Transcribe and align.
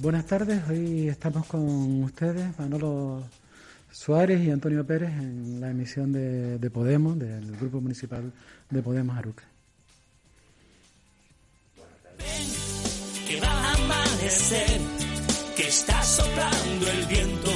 buenas 0.00 0.26
tardes, 0.26 0.62
hoy 0.68 1.08
estamos 1.08 1.46
con 1.46 2.04
ustedes, 2.04 2.58
Manolo 2.58 3.22
Suárez 3.90 4.42
y 4.42 4.50
Antonio 4.50 4.86
Pérez, 4.86 5.10
en 5.10 5.60
la 5.60 5.70
emisión 5.70 6.12
de, 6.12 6.70
Podemos, 6.70 7.18
del 7.18 7.56
Grupo 7.56 7.80
Municipal 7.80 8.32
de 8.70 8.82
Podemos 8.82 9.16
Aruca. 9.16 9.44
Que 13.28 13.40
va 13.40 13.48
a 13.48 13.74
amanecer, 13.74 14.80
que 15.56 15.68
está 15.68 16.02
soplando 16.02 16.90
el 16.90 17.06
viento, 17.06 17.50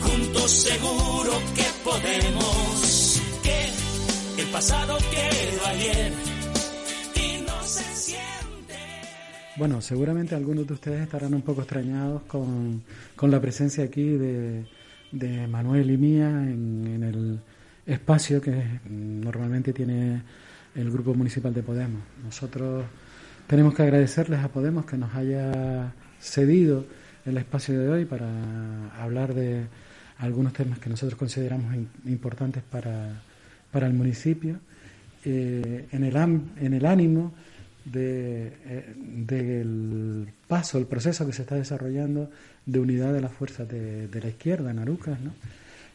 juntos 0.00 0.50
seguro 0.50 1.32
que 1.54 1.66
podemos, 1.84 3.22
que 3.42 4.42
el 4.42 4.48
pasado 4.48 4.96
quedó 5.10 5.66
ayer 5.66 6.35
Bueno, 9.56 9.80
seguramente 9.80 10.34
algunos 10.34 10.66
de 10.66 10.74
ustedes 10.74 11.02
estarán 11.02 11.34
un 11.34 11.42
poco 11.42 11.62
extrañados 11.62 12.22
con, 12.22 12.82
con 13.14 13.30
la 13.30 13.40
presencia 13.40 13.84
aquí 13.84 14.02
de 14.02 14.64
de 15.12 15.46
Manuel 15.46 15.90
y 15.90 15.96
mía 15.96 16.28
en, 16.28 17.02
el 17.02 17.40
espacio 17.86 18.40
que 18.40 18.80
normalmente 18.88 19.72
tiene 19.72 20.22
el 20.74 20.90
Grupo 20.90 21.14
Municipal 21.14 21.54
de 21.54 21.62
Podemos. 21.62 22.02
Nosotros 22.24 22.84
tenemos 23.46 23.74
que 23.74 23.82
agradecerles 23.82 24.40
a 24.40 24.48
Podemos 24.48 24.84
que 24.84 24.96
nos 24.96 25.14
haya 25.14 25.92
cedido 26.20 26.84
el 27.24 27.36
espacio 27.38 27.78
de 27.78 27.88
hoy 27.88 28.04
para 28.04 28.28
hablar 29.00 29.34
de 29.34 29.66
algunos 30.18 30.52
temas 30.52 30.78
que 30.78 30.90
nosotros 30.90 31.18
consideramos 31.18 31.74
importantes 32.06 32.62
para, 32.62 33.22
para 33.70 33.86
el 33.86 33.92
municipio, 33.92 34.58
eh, 35.24 35.86
en, 35.92 36.04
el, 36.04 36.16
en 36.16 36.74
el 36.74 36.86
ánimo 36.86 37.32
eh, 37.94 38.94
del 38.96 40.28
paso, 40.48 40.78
el 40.78 40.86
proceso 40.86 41.24
que 41.26 41.32
se 41.32 41.42
está 41.42 41.54
desarrollando 41.54 42.30
de 42.64 42.80
unidad 42.80 43.12
de 43.12 43.20
las 43.20 43.32
fuerzas 43.32 43.68
de, 43.68 44.08
la 44.12 44.28
izquierda 44.28 44.70
en 44.70 44.78
Arucas, 44.80 45.20
¿no? 45.20 45.32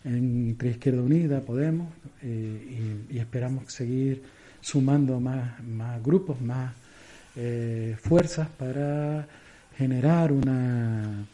entre 0.03 0.71
Izquierda 0.71 1.01
Unida, 1.01 1.41
Podemos, 1.41 1.93
eh, 2.23 3.05
y, 3.09 3.17
esperamos 3.19 3.71
seguir 3.71 4.23
sumando 4.61 5.19
más, 5.19 5.61
más 5.63 6.01
grupos, 6.01 6.39
más 6.41 6.73
eh, 7.35 7.95
fuerzas 8.01 8.47
para 8.49 9.27
generar 9.77 10.31
una 10.31 11.25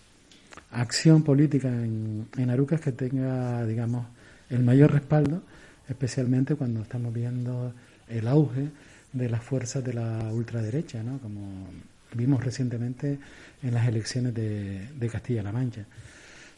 acción 0.72 1.24
política 1.24 1.68
en, 1.68 2.28
en 2.36 2.50
Arucas 2.50 2.82
que 2.82 2.92
tenga, 2.92 3.66
digamos, 3.66 4.08
el 4.50 4.64
mayor 4.64 4.92
respaldo, 4.92 5.44
especialmente 5.88 6.56
cuando 6.56 6.82
estamos 6.82 7.14
viendo 7.14 7.74
el 8.10 8.28
auge 8.28 8.70
de 9.18 9.30
las 9.30 9.44
fuerzas 9.44 9.84
de 9.84 9.94
la 9.94 10.32
ultraderecha, 10.32 11.04
¿no? 11.04 11.20
como 11.20 11.68
vimos 12.14 12.44
recientemente 12.44 13.20
en 13.64 13.74
las 13.74 13.88
elecciones 13.88 14.34
de, 14.34 15.10
Castilla-La 15.12 15.52
Mancha. 15.52 15.86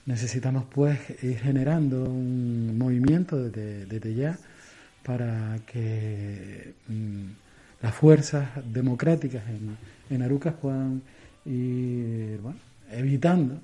Necesitamos 0.05 0.65
pues 0.73 0.99
ir 1.23 1.37
generando 1.37 2.03
un 2.03 2.77
movimiento 2.77 3.49
desde, 3.49 4.13
ya 4.15 4.37
para 5.03 5.57
que 5.65 6.73
mm, 6.87 7.25
las 7.81 7.93
fuerzas 7.93 8.49
democráticas 8.65 9.43
en, 9.47 9.77
en 10.15 10.21
Arucas 10.21 10.53
puedan 10.53 11.02
ir 11.45 12.39
evitando, 12.91 13.59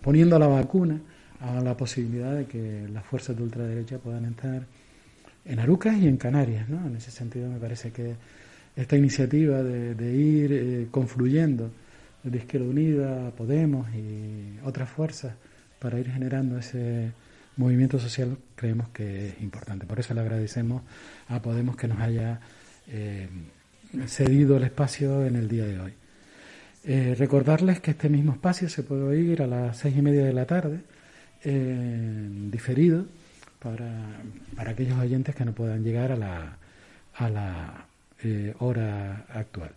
poniendo 0.00 0.38
la 0.38 0.46
vacuna 0.46 1.00
a 1.40 1.60
la 1.60 1.76
posibilidad 1.76 2.34
de 2.34 2.46
que 2.46 2.88
las 2.92 3.04
fuerzas 3.04 3.36
de 3.36 3.42
ultraderecha 3.42 3.98
puedan 3.98 4.24
entrar 4.24 4.66
en 5.44 5.58
Arucas 5.58 5.96
y 5.96 6.06
en 6.06 6.16
Canarias. 6.16 6.68
¿no? 6.68 6.86
En 6.86 6.96
ese 6.96 7.10
sentido 7.10 7.48
me 7.48 7.58
parece 7.58 7.92
que 7.92 8.14
esta 8.76 8.96
iniciativa 8.96 9.62
de, 9.62 10.14
ir 10.14 10.52
eh, 10.52 10.86
confluyendo 10.90 11.70
de 12.22 12.38
Izquierda 12.38 12.68
Unida, 12.68 13.30
Podemos 13.30 13.88
y 13.94 14.58
otras 14.64 14.88
fuerzas 14.88 15.34
para 15.78 15.98
ir 15.98 16.10
generando 16.10 16.58
ese 16.58 17.12
movimiento 17.56 17.98
social 17.98 18.36
creemos 18.54 18.88
que 18.90 19.28
es 19.28 19.40
importante. 19.40 19.86
Por 19.86 20.00
eso 20.00 20.14
le 20.14 20.20
agradecemos 20.20 20.82
a 21.28 21.40
Podemos 21.40 21.76
que 21.76 21.88
nos 21.88 21.98
haya 22.00 22.40
eh, 22.88 23.28
cedido 24.06 24.56
el 24.56 24.64
espacio 24.64 25.24
en 25.24 25.36
el 25.36 25.48
día 25.48 25.64
de 25.64 25.80
hoy. 25.80 25.92
Eh, 26.84 27.14
recordarles 27.18 27.80
que 27.80 27.90
este 27.90 28.08
mismo 28.08 28.32
espacio 28.32 28.68
se 28.68 28.82
puede 28.82 29.02
oír 29.02 29.42
a 29.42 29.46
las 29.46 29.78
seis 29.78 29.96
y 29.96 30.02
media 30.02 30.24
de 30.24 30.32
la 30.32 30.46
tarde, 30.46 30.80
diferido, 31.42 33.06
para, 33.62 34.22
para 34.56 34.70
aquellos 34.70 34.98
oyentes 34.98 35.34
que 35.34 35.44
no 35.44 35.52
puedan 35.52 35.84
llegar 35.84 36.12
a 36.12 36.16
la, 36.16 36.56
a 37.14 37.28
la 37.28 37.86
eh, 38.22 38.54
hora 38.58 39.26
actual. 39.32 39.70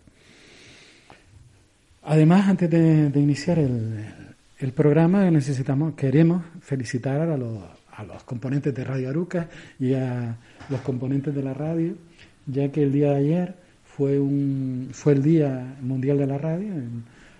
Además, 2.02 2.48
antes 2.48 2.68
de, 2.68 3.10
iniciar 3.14 3.58
el, 3.58 4.04
el, 4.58 4.72
programa, 4.72 5.30
necesitamos, 5.30 5.94
queremos 5.94 6.42
felicitar 6.60 7.20
a 7.22 7.36
los, 7.36 7.62
a 7.92 8.04
los 8.04 8.24
componentes 8.24 8.74
de 8.74 8.84
Radio 8.84 9.08
Aruca 9.08 9.48
y 9.78 9.94
a 9.94 10.36
los 10.68 10.80
componentes 10.80 11.34
de 11.34 11.42
la 11.42 11.54
radio, 11.54 11.94
ya 12.46 12.70
que 12.70 12.82
el 12.82 12.92
día 12.92 13.10
de 13.10 13.16
ayer 13.16 13.54
fue, 13.84 14.18
un, 14.18 14.90
fue 14.92 15.14
el 15.14 15.22
Día 15.22 15.76
Mundial 15.80 16.18
de 16.18 16.26
la 16.26 16.36
Radio, 16.36 16.72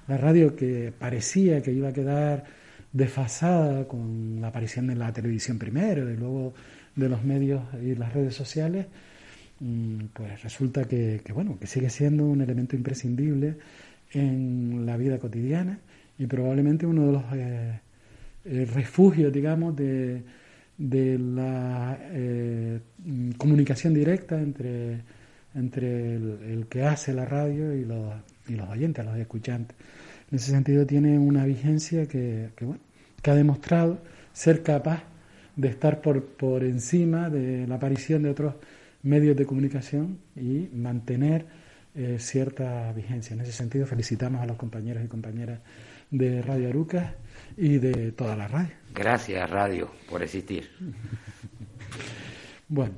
la 0.08 0.16
radio 0.16 0.54
que 0.54 0.92
parecía 0.98 1.62
que 1.62 1.72
iba 1.72 1.88
a 1.88 1.92
quedar 1.92 2.44
desfasada 2.94 3.86
con 3.86 4.40
la 4.40 4.48
aparición 4.48 4.86
de 4.86 4.94
la 4.94 5.12
televisión 5.12 5.58
primero 5.58 6.10
y 6.10 6.16
luego 6.16 6.54
de 6.96 7.10
los 7.10 7.22
medios 7.24 7.62
y 7.82 7.94
las 7.94 8.14
redes 8.14 8.34
sociales, 8.34 8.86
Mm, 9.60 10.06
pues 10.12 10.42
resulta 10.42 10.84
que, 10.84 11.20
bueno, 11.32 11.58
que 11.58 11.66
sigue 11.66 11.88
siendo 11.88 12.26
un 12.26 12.40
elemento 12.40 12.76
imprescindible 12.76 13.56
en 14.12 14.84
la 14.84 14.96
vida 14.96 15.18
cotidiana 15.18 15.78
y 16.18 16.26
probablemente 16.26 16.86
uno 16.86 17.06
de 17.06 17.12
los 17.12 17.24
eh, 17.34 17.80
eh, 18.44 18.68
refugios, 18.74 19.32
digamos, 19.32 19.76
de, 19.76 20.22
de 20.76 21.18
la 21.18 21.98
eh, 22.12 22.80
mm, 23.04 23.32
comunicación 23.32 23.94
directa 23.94 24.40
entre, 24.40 25.00
entre 25.54 26.16
el, 26.16 26.66
que 26.68 26.82
hace 26.84 27.14
la 27.14 27.24
radio 27.24 27.74
y 27.74 27.84
los, 27.84 28.12
y 28.48 28.54
los 28.56 28.68
oyentes, 28.68 29.04
los 29.04 29.16
escuchantes. 29.16 29.76
En 30.30 30.36
ese 30.36 30.50
sentido 30.50 30.84
tiene 30.86 31.18
una 31.18 31.44
vigencia 31.46 32.06
que, 32.06 32.50
que, 32.56 32.64
bueno, 32.64 32.80
que 33.24 33.30
ha 33.30 33.34
demostrado 33.34 33.98
ser 34.34 34.62
capaz 34.62 35.02
de 35.56 35.68
estar 35.68 36.02
por, 36.02 36.22
por 36.24 36.62
encima 36.62 37.30
de 37.30 37.66
la 37.66 37.76
aparición 37.76 38.22
de 38.22 38.28
otros 38.28 38.54
medios 39.02 39.34
de 39.34 39.46
comunicación 39.46 40.18
y 40.36 40.68
mantener 40.74 41.46
eh, 41.94 42.18
cierta 42.18 42.92
vigencia. 42.92 43.32
En 43.32 43.40
ese 43.40 43.52
sentido, 43.52 43.86
felicitamos 43.86 44.42
a 44.42 44.46
los 44.46 44.58
compañeros 44.58 45.02
y 45.02 45.08
compañeras 45.08 45.60
de 46.10 46.42
Radio 46.42 46.68
Arucas 46.68 47.14
y 47.56 47.78
de 47.78 48.12
toda 48.12 48.36
la 48.36 48.46
radio. 48.46 48.74
Gracias, 48.94 49.48
Radio, 49.48 49.90
por 50.10 50.22
existir. 50.22 50.68
bueno, 52.68 52.92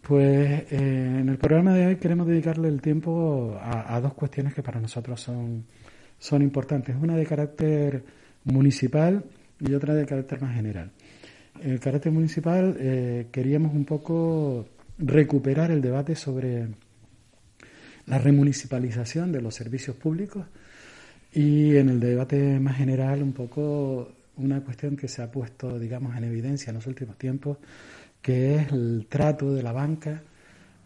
pues 0.00 0.72
eh, 0.72 1.18
en 1.20 1.28
el 1.28 1.36
programa 1.36 1.74
de 1.74 1.86
hoy 1.86 1.96
queremos 1.96 2.26
dedicarle 2.26 2.68
el 2.68 2.80
tiempo 2.80 3.58
a, 3.60 4.00
dos 4.00 4.14
cuestiones 4.14 4.54
que 4.54 4.62
para 4.62 4.80
nosotros 4.80 5.20
son, 5.20 5.66
son 6.18 6.40
importantes. 6.40 6.96
Una 6.98 7.14
de 7.14 7.26
carácter 7.26 8.04
municipal 8.44 9.22
y 9.60 9.74
otra 9.74 9.94
de 9.94 10.06
carácter 10.06 10.40
más 10.40 10.54
general. 10.54 10.90
El 11.62 11.80
carácter 11.80 12.12
municipal 12.12 12.76
eh, 12.78 13.26
queríamos 13.30 13.74
un 13.74 13.84
poco 13.84 14.66
recuperar 14.98 15.70
el 15.70 15.80
debate 15.80 16.14
sobre 16.14 16.68
la 18.06 18.18
remunicipalización 18.18 19.32
de 19.32 19.40
los 19.40 19.54
servicios 19.54 19.96
públicos 19.96 20.46
y 21.32 21.76
en 21.76 21.88
el 21.88 22.00
debate 22.00 22.58
más 22.60 22.76
general 22.76 23.22
un 23.22 23.32
poco 23.32 24.12
una 24.36 24.60
cuestión 24.60 24.96
que 24.96 25.08
se 25.08 25.22
ha 25.22 25.30
puesto, 25.30 25.78
digamos, 25.78 26.16
en 26.16 26.24
evidencia 26.24 26.70
en 26.70 26.76
los 26.76 26.86
últimos 26.86 27.16
tiempos, 27.16 27.58
que 28.20 28.56
es 28.56 28.72
el 28.72 29.06
trato 29.08 29.54
de 29.54 29.62
la 29.62 29.72
banca. 29.72 30.22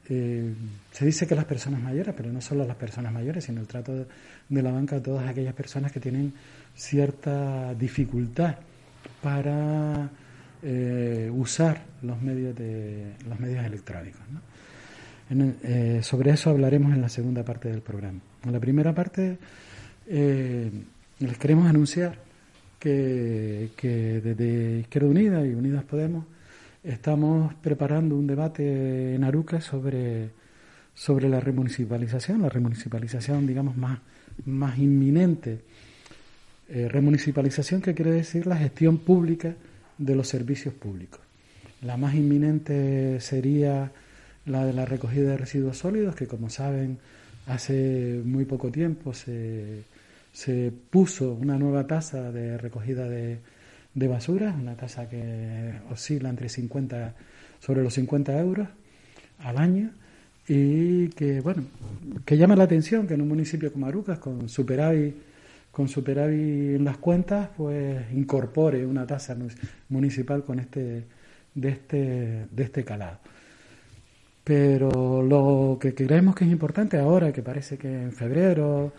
Eh, 0.08 0.52
se 0.90 1.04
dice 1.04 1.26
que 1.26 1.34
las 1.34 1.44
personas 1.44 1.80
mayores, 1.80 2.14
pero 2.16 2.32
no 2.32 2.40
solo 2.40 2.64
las 2.64 2.76
personas 2.76 3.12
mayores, 3.12 3.44
sino 3.44 3.60
el 3.60 3.66
trato 3.66 3.92
de, 3.94 4.62
la 4.62 4.72
banca 4.72 4.96
a 4.96 5.02
todas 5.02 5.28
aquellas 5.28 5.54
personas 5.54 5.92
que 5.92 6.00
tienen 6.00 6.32
cierta 6.80 7.74
dificultad 7.74 8.56
para 9.22 10.08
eh, 10.62 11.30
usar 11.32 11.82
los 12.02 12.20
medios 12.22 12.56
de 12.56 13.12
los 13.28 13.38
medios 13.38 13.64
electrónicos. 13.64 14.20
Eh, 15.62 16.00
sobre 16.02 16.32
eso 16.32 16.50
hablaremos 16.50 16.92
en 16.94 17.02
la 17.02 17.10
segunda 17.10 17.44
parte 17.44 17.68
del 17.68 17.82
programa. 17.82 18.18
En 18.44 18.52
la 18.52 18.58
primera 18.58 18.94
parte 18.94 19.36
eh, 20.08 20.70
les 21.18 21.38
queremos 21.38 21.68
anunciar 21.68 22.16
que, 22.78 23.70
que, 23.76 24.22
desde 24.22 24.80
Izquierda 24.80 25.08
Unida 25.08 25.46
y 25.46 25.52
Unidas 25.52 25.84
Podemos 25.84 26.24
estamos 26.82 27.52
preparando 27.56 28.16
un 28.16 28.26
debate 28.26 29.14
en 29.14 29.22
Aruca 29.22 29.60
sobre, 29.60 30.30
sobre 30.94 31.28
la 31.28 31.40
remunicipalización, 31.40 32.40
la 32.40 32.48
remunicipalización, 32.48 33.46
digamos, 33.46 33.76
más, 33.76 33.98
más 34.46 34.78
inminente. 34.78 35.60
Remunicipalización 36.70 37.82
que 37.82 37.94
quiere 37.94 38.12
decir 38.12 38.46
la 38.46 38.56
gestión 38.56 38.98
pública 38.98 39.54
de 39.98 40.14
los 40.14 40.28
servicios 40.28 40.74
públicos. 40.74 41.20
La 41.82 41.96
más 41.96 42.14
inminente 42.14 43.20
sería 43.20 43.90
la 44.46 44.64
de 44.64 44.72
la 44.72 44.84
recogida 44.84 45.30
de 45.30 45.36
residuos 45.36 45.78
sólidos, 45.78 46.14
que 46.14 46.26
como 46.26 46.50
saben 46.50 46.98
hace 47.46 48.20
muy 48.24 48.44
poco 48.44 48.70
tiempo 48.70 49.12
se, 49.14 49.82
se 50.32 50.72
puso 50.90 51.34
una 51.34 51.58
nueva 51.58 51.86
tasa 51.86 52.30
de 52.30 52.58
recogida 52.58 53.08
de, 53.08 53.38
de 53.94 54.08
basura, 54.08 54.54
una 54.58 54.76
tasa 54.76 55.08
que 55.08 55.72
oscila 55.90 56.28
entre 56.28 56.48
50 56.48 57.14
sobre 57.60 57.82
los 57.82 57.94
50 57.94 58.38
euros 58.38 58.68
al 59.40 59.58
año 59.58 59.90
y 60.46 61.08
que 61.08 61.40
bueno 61.40 61.64
que 62.24 62.36
llama 62.36 62.56
la 62.56 62.64
atención 62.64 63.06
que 63.06 63.14
en 63.14 63.22
un 63.22 63.28
municipio 63.28 63.72
como 63.72 63.86
Arucas 63.86 64.18
con 64.18 64.48
superávit 64.48 65.14
con 65.70 65.88
superávit 65.88 66.76
en 66.76 66.84
las 66.84 66.98
cuentas 66.98 67.50
pues 67.56 68.12
incorpore 68.12 68.84
una 68.84 69.06
tasa 69.06 69.36
municipal 69.88 70.44
con 70.44 70.58
este 70.58 71.04
de 71.54 71.68
este 71.68 72.46
de 72.50 72.62
este 72.62 72.84
calado 72.84 73.18
pero 74.44 75.22
lo 75.22 75.78
que 75.80 75.94
creemos 75.94 76.34
que 76.34 76.44
es 76.44 76.50
importante 76.50 76.98
ahora 76.98 77.32
que 77.32 77.42
parece 77.42 77.78
que 77.78 78.02
en 78.02 78.12
febrero 78.12 78.92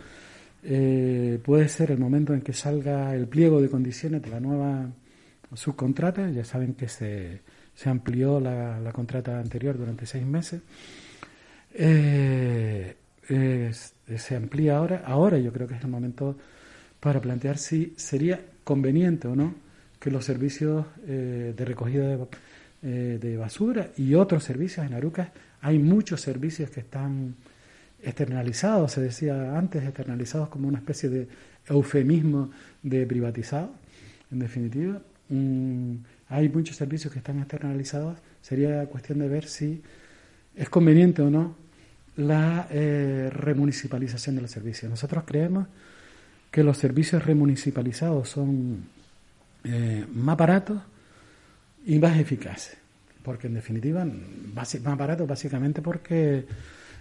eh, 0.62 1.40
puede 1.44 1.68
ser 1.68 1.90
el 1.90 1.98
momento 1.98 2.34
en 2.34 2.40
que 2.40 2.52
salga 2.52 3.14
el 3.14 3.26
pliego 3.26 3.60
de 3.60 3.68
condiciones 3.68 4.22
de 4.22 4.30
la 4.30 4.40
nueva 4.40 4.86
subcontrata 5.54 6.30
ya 6.30 6.44
saben 6.44 6.74
que 6.74 6.88
se 6.88 7.40
se 7.74 7.88
amplió 7.88 8.40
la, 8.40 8.78
la 8.80 8.92
contrata 8.92 9.38
anterior 9.38 9.76
durante 9.76 10.06
seis 10.06 10.24
meses. 10.24 10.60
Eh, 11.74 12.96
se 14.16 14.36
amplía 14.36 14.76
ahora. 14.76 15.02
Ahora 15.06 15.38
yo 15.38 15.52
creo 15.52 15.66
que 15.66 15.74
es 15.74 15.82
el 15.82 15.88
momento 15.88 16.36
para 17.02 17.20
plantear 17.20 17.58
si 17.58 17.94
sería 17.96 18.40
conveniente 18.62 19.26
o 19.26 19.34
no 19.34 19.56
que 19.98 20.08
los 20.08 20.24
servicios 20.24 20.86
eh, 21.04 21.52
de 21.56 21.64
recogida 21.64 22.06
de, 22.06 22.26
eh, 22.84 23.18
de, 23.20 23.36
basura 23.36 23.90
y 23.96 24.14
otros 24.14 24.44
servicios 24.44 24.86
en 24.86 24.94
Arucas, 24.94 25.30
hay 25.62 25.80
muchos 25.80 26.20
servicios 26.20 26.70
que 26.70 26.78
están 26.78 27.34
externalizados, 28.00 28.92
se 28.92 29.00
decía 29.00 29.58
antes, 29.58 29.82
externalizados 29.82 30.48
como 30.48 30.68
una 30.68 30.78
especie 30.78 31.08
de 31.08 31.26
eufemismo 31.66 32.52
de 32.84 33.04
privatizado, 33.04 33.72
en 34.30 34.38
definitiva. 34.38 35.00
Hay 36.28 36.48
muchos 36.50 36.76
servicios 36.76 37.12
que 37.12 37.18
están 37.18 37.40
externalizados. 37.40 38.18
Sería 38.42 38.86
cuestión 38.86 39.18
de 39.18 39.28
ver 39.28 39.48
si 39.48 39.82
es 40.54 40.68
conveniente 40.68 41.20
o 41.22 41.30
no 41.30 41.56
la 42.16 42.68
eh, 42.70 43.28
remunicipalización 43.32 44.36
de 44.36 44.42
los 44.42 44.50
servicios. 44.52 44.88
Nosotros 44.88 45.24
creemos 45.26 45.66
que 46.52 46.62
los 46.62 46.76
servicios 46.76 47.24
remunicipalizados 47.24 48.28
son 48.28 48.84
eh, 49.64 50.04
más 50.12 50.36
baratos 50.36 50.82
y 51.86 51.98
más 51.98 52.18
eficaces, 52.18 52.76
porque 53.24 53.46
en 53.46 53.54
definitiva 53.54 54.06
más 54.54 54.78
baratos 54.96 55.26
básicamente 55.26 55.80
porque 55.80 56.44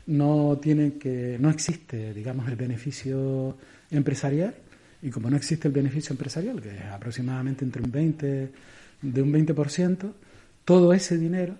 no 0.07 0.57
tiene 0.61 0.93
que 0.93 1.37
no 1.39 1.49
existe, 1.49 2.13
digamos, 2.13 2.47
el 2.47 2.55
beneficio 2.55 3.57
empresarial 3.91 4.55
y 5.01 5.09
como 5.09 5.29
no 5.29 5.35
existe 5.35 5.67
el 5.67 5.73
beneficio 5.73 6.13
empresarial, 6.13 6.61
que 6.61 6.69
es 6.69 6.85
aproximadamente 6.85 7.65
entre 7.65 7.81
un 7.81 7.91
20 7.91 8.51
de 9.01 9.21
un 9.21 9.33
20%, 9.33 10.13
todo 10.63 10.93
ese 10.93 11.17
dinero 11.17 11.57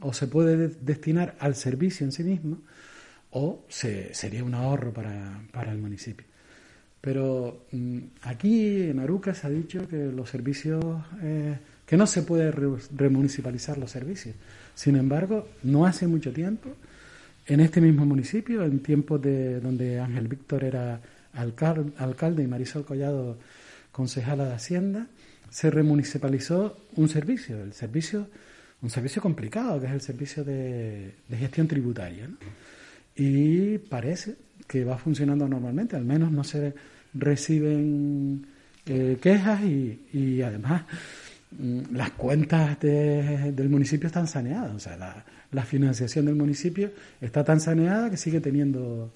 o 0.00 0.14
se 0.14 0.28
puede 0.28 0.68
destinar 0.68 1.36
al 1.40 1.56
servicio 1.56 2.06
en 2.06 2.12
sí 2.12 2.22
mismo 2.22 2.58
o 3.32 3.66
se, 3.68 4.14
sería 4.14 4.44
un 4.44 4.54
ahorro 4.54 4.94
para, 4.94 5.42
para 5.52 5.72
el 5.72 5.78
municipio. 5.78 6.26
Pero 7.00 7.66
mm, 7.72 7.98
aquí 8.22 8.82
en 8.82 8.98
Aruca 8.98 9.34
se 9.34 9.46
ha 9.46 9.50
dicho 9.50 9.86
que 9.88 9.96
los 10.06 10.28
servicios, 10.28 10.84
eh, 11.22 11.56
que 11.86 11.96
no 11.96 12.06
se 12.06 12.22
puede 12.22 12.50
remunicipalizar 12.50 13.78
los 13.78 13.90
servicios. 13.90 14.34
Sin 14.74 14.96
embargo, 14.96 15.48
no 15.62 15.86
hace 15.86 16.06
mucho 16.06 16.32
tiempo, 16.32 16.70
en 17.46 17.60
este 17.60 17.80
mismo 17.80 18.04
municipio, 18.04 18.62
en 18.62 18.80
tiempos 18.80 19.22
de 19.22 19.60
donde 19.60 19.98
Ángel 19.98 20.28
Víctor 20.28 20.64
era 20.64 21.00
alcalde 21.32 22.42
y 22.42 22.46
Marisol 22.46 22.84
Collado 22.84 23.38
concejala 23.90 24.44
de 24.44 24.54
Hacienda, 24.54 25.06
se 25.50 25.70
remunicipalizó 25.70 26.78
un 26.96 27.08
servicio, 27.08 27.62
el 27.62 27.72
servicio, 27.72 28.28
un 28.82 28.90
servicio 28.90 29.22
complicado, 29.22 29.80
que 29.80 29.86
es 29.86 29.92
el 29.92 30.00
servicio 30.00 30.44
de, 30.44 31.14
gestión 31.30 31.66
tributaria. 31.66 32.28
Y 33.18 33.78
parece 33.78 34.36
que 34.66 34.84
va 34.84 34.96
funcionando 34.96 35.48
normalmente, 35.48 35.96
al 35.96 36.04
menos 36.04 36.30
no 36.30 36.44
se 36.44 36.72
reciben 37.14 38.46
eh, 38.86 39.18
quejas 39.20 39.60
y, 39.62 40.40
además 40.42 40.82
mm, 41.58 41.94
las 41.94 42.12
cuentas 42.12 42.78
del 42.80 43.68
municipio 43.68 44.06
están 44.06 44.26
saneadas, 44.26 44.74
o 44.74 44.78
sea, 44.78 44.96
la, 44.96 45.24
la, 45.50 45.64
financiación 45.64 46.26
del 46.26 46.36
municipio 46.36 46.90
está 47.20 47.42
tan 47.42 47.60
saneada 47.60 48.08
que 48.08 48.16
sigue 48.16 48.40
teniendo 48.40 49.10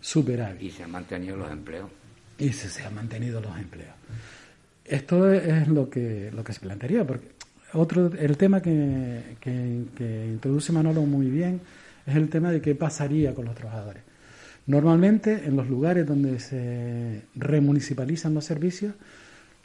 superávit. 0.00 0.62
Y 0.62 0.70
se 0.70 0.82
han 0.82 0.90
mantenido 0.90 1.36
los 1.36 1.50
empleos. 1.50 1.90
Y 2.38 2.50
se, 2.52 2.68
se 2.68 2.82
han 2.84 2.94
mantenido 2.94 3.40
los 3.40 3.56
empleos. 3.58 3.94
Esto 4.84 5.30
es 5.32 5.66
lo 5.66 5.88
que, 5.88 6.30
lo 6.32 6.44
que 6.44 6.52
se 6.52 6.60
plantearía, 6.60 7.04
porque 7.04 7.28
otro, 7.72 8.06
el 8.06 8.36
tema 8.36 8.62
que, 8.62 9.36
que, 9.40 10.26
introduce 10.26 10.72
Manolo 10.72 11.02
muy 11.02 11.26
bien 11.26 11.60
es 12.06 12.16
el 12.16 12.28
tema 12.28 12.50
de 12.50 12.60
qué 12.60 12.74
pasaría 12.74 13.34
con 13.34 13.46
los 13.46 13.54
trabajadores. 13.54 14.02
Normalmente, 14.66 15.42
en 15.44 15.56
los 15.56 15.68
lugares 15.68 16.06
donde 16.06 16.38
se 16.40 17.22
remunicipalizan 17.34 18.34
los 18.34 18.44
servicios, 18.44 18.94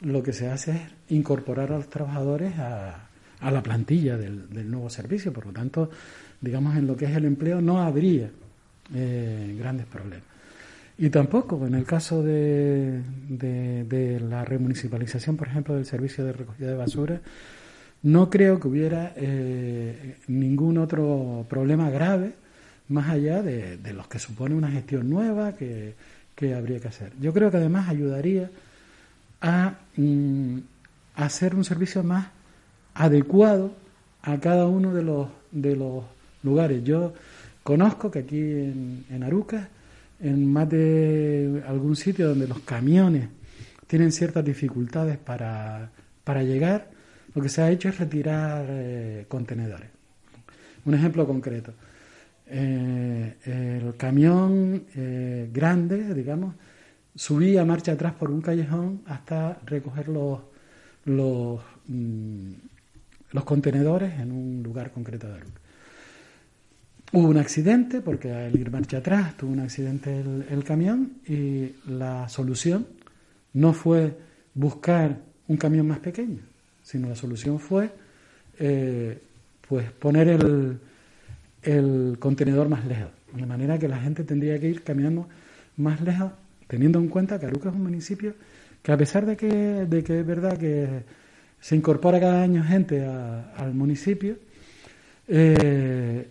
lo 0.00 0.22
que 0.22 0.32
se 0.32 0.48
hace 0.48 0.72
es 0.72 0.80
incorporar 1.08 1.72
a 1.72 1.76
los 1.76 1.88
trabajadores 1.88 2.58
a, 2.58 3.08
a 3.42 3.50
la 3.50 3.62
plantilla 3.62 4.16
del, 4.16 4.70
nuevo 4.70 4.88
servicio. 4.88 5.32
Por 5.32 5.46
lo 5.46 5.52
tanto, 5.52 5.90
digamos, 6.40 6.76
en 6.76 6.86
lo 6.86 6.96
que 6.96 7.06
es 7.06 7.16
el 7.16 7.24
empleo 7.24 7.60
no 7.60 7.82
habría 7.82 8.30
eh, 8.94 9.56
grandes 9.58 9.86
problemas. 9.86 10.26
Y 10.98 11.10
tampoco, 11.10 11.66
en 11.66 11.74
el 11.74 11.84
caso 11.84 12.22
de, 12.22 13.02
la 14.28 14.44
remunicipalización, 14.44 15.36
por 15.36 15.48
ejemplo, 15.48 15.74
del 15.74 15.86
servicio 15.86 16.24
de 16.24 16.32
recogida 16.32 16.68
de 16.68 16.76
basura, 16.76 17.20
no 18.02 18.30
creo 18.30 18.58
que 18.58 18.68
hubiera 18.68 19.12
eh, 19.16 20.16
ningún 20.26 20.78
otro 20.78 21.46
problema 21.48 21.90
grave 21.90 22.32
más 22.88 23.08
allá 23.08 23.42
de, 23.42 23.78
los 23.94 24.08
que 24.08 24.18
supone 24.18 24.54
una 24.54 24.70
gestión 24.70 25.08
nueva 25.08 25.52
que, 25.52 25.94
habría 26.56 26.80
que 26.80 26.88
hacer. 26.88 27.12
Yo 27.20 27.32
creo 27.32 27.50
que 27.52 27.58
además 27.58 27.88
ayudaría 27.88 28.50
a, 29.40 29.74
mm, 29.96 30.58
hacer 31.14 31.54
un 31.54 31.64
servicio 31.64 32.02
más 32.02 32.28
adecuado 32.94 33.72
a 34.22 34.38
cada 34.40 34.66
uno 34.66 34.92
de 34.92 35.02
los, 35.02 35.28
de 35.52 35.76
los 35.76 36.04
lugares. 36.42 36.82
Yo 36.82 37.12
conozco 37.62 38.10
que 38.10 38.20
aquí 38.20 38.40
en, 38.40 39.04
en 39.08 39.22
en 40.20 40.52
más 40.52 40.68
de 40.68 41.62
algún 41.66 41.96
sitio 41.96 42.28
donde 42.28 42.46
los 42.46 42.60
camiones 42.60 43.28
tienen 43.86 44.12
ciertas 44.12 44.44
dificultades 44.44 45.18
para, 45.18 45.90
para 46.24 46.42
llegar, 46.42 46.91
lo 47.34 47.42
que 47.42 47.48
se 47.48 47.62
ha 47.62 47.70
hecho 47.70 47.88
es 47.88 47.98
retirar 47.98 48.66
eh, 48.68 49.24
contenedores. 49.28 49.88
Un 50.84 50.94
ejemplo 50.94 51.26
concreto. 51.26 51.72
Eh, 52.46 53.36
el 53.44 53.96
camión 53.96 54.84
eh, 54.94 55.48
grande, 55.52 56.12
digamos, 56.14 56.54
subía 57.14 57.64
marcha 57.64 57.92
atrás 57.92 58.14
por 58.14 58.30
un 58.30 58.40
callejón 58.40 59.02
hasta 59.06 59.58
recoger 59.64 60.08
los, 60.08 60.40
mm, 61.06 62.52
los 63.32 63.44
contenedores 63.44 64.18
en 64.20 64.32
un 64.32 64.62
lugar 64.62 64.90
concreto 64.90 65.28
de 65.28 65.34
Aruca. 65.34 65.60
Hubo 67.14 67.28
un 67.28 67.36
accidente, 67.36 68.00
porque 68.00 68.32
al 68.32 68.58
ir 68.58 68.70
marcha 68.70 68.98
atrás 68.98 69.36
tuvo 69.36 69.52
un 69.52 69.60
accidente 69.60 70.20
el, 70.20 70.64
camión 70.64 71.18
y 71.28 71.74
la 71.86 72.26
solución 72.30 72.86
no 73.52 73.74
fue 73.74 74.16
buscar 74.54 75.18
un 75.46 75.58
camión 75.58 75.86
más 75.88 75.98
pequeño, 75.98 76.40
sino 76.82 77.08
la 77.08 77.16
solución 77.16 77.58
fue 77.58 77.90
eh, 78.58 79.18
pues 79.68 79.90
poner 79.92 80.28
el, 80.28 80.78
el 81.62 82.16
contenedor 82.18 82.68
más 82.68 82.84
lejos, 82.84 83.10
de 83.32 83.46
manera 83.46 83.78
que 83.78 83.88
la 83.88 84.00
gente 84.00 84.24
tendría 84.24 84.58
que 84.58 84.68
ir 84.68 84.82
caminando 84.82 85.28
más 85.76 86.00
lejos, 86.00 86.32
teniendo 86.66 86.98
en 86.98 87.08
cuenta 87.08 87.38
que 87.38 87.46
Aruca 87.46 87.70
es 87.70 87.74
un 87.74 87.82
municipio 87.82 88.34
que 88.82 88.92
a 88.92 88.96
pesar 88.96 89.24
de 89.24 89.36
que, 89.36 89.46
de 89.46 90.02
que 90.02 90.20
es 90.20 90.26
verdad 90.26 90.58
que 90.58 91.04
se 91.60 91.76
incorpora 91.76 92.18
cada 92.18 92.42
año 92.42 92.64
gente 92.64 93.04
al 93.04 93.72
municipio, 93.72 94.36
eh, 95.28 96.28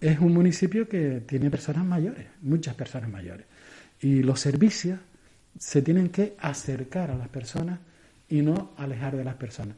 es 0.00 0.18
un 0.18 0.32
municipio 0.32 0.88
que 0.88 1.22
tiene 1.26 1.50
personas 1.50 1.84
mayores, 1.84 2.26
muchas 2.40 2.74
personas 2.74 3.10
mayores. 3.10 3.46
Y 4.00 4.22
los 4.22 4.40
servicios 4.40 4.98
se 5.58 5.82
tienen 5.82 6.08
que 6.08 6.34
acercar 6.38 7.10
a 7.10 7.16
las 7.16 7.28
personas 7.28 7.78
y 8.28 8.42
no 8.42 8.72
alejar 8.76 9.16
de 9.16 9.24
las 9.24 9.34
personas. 9.36 9.76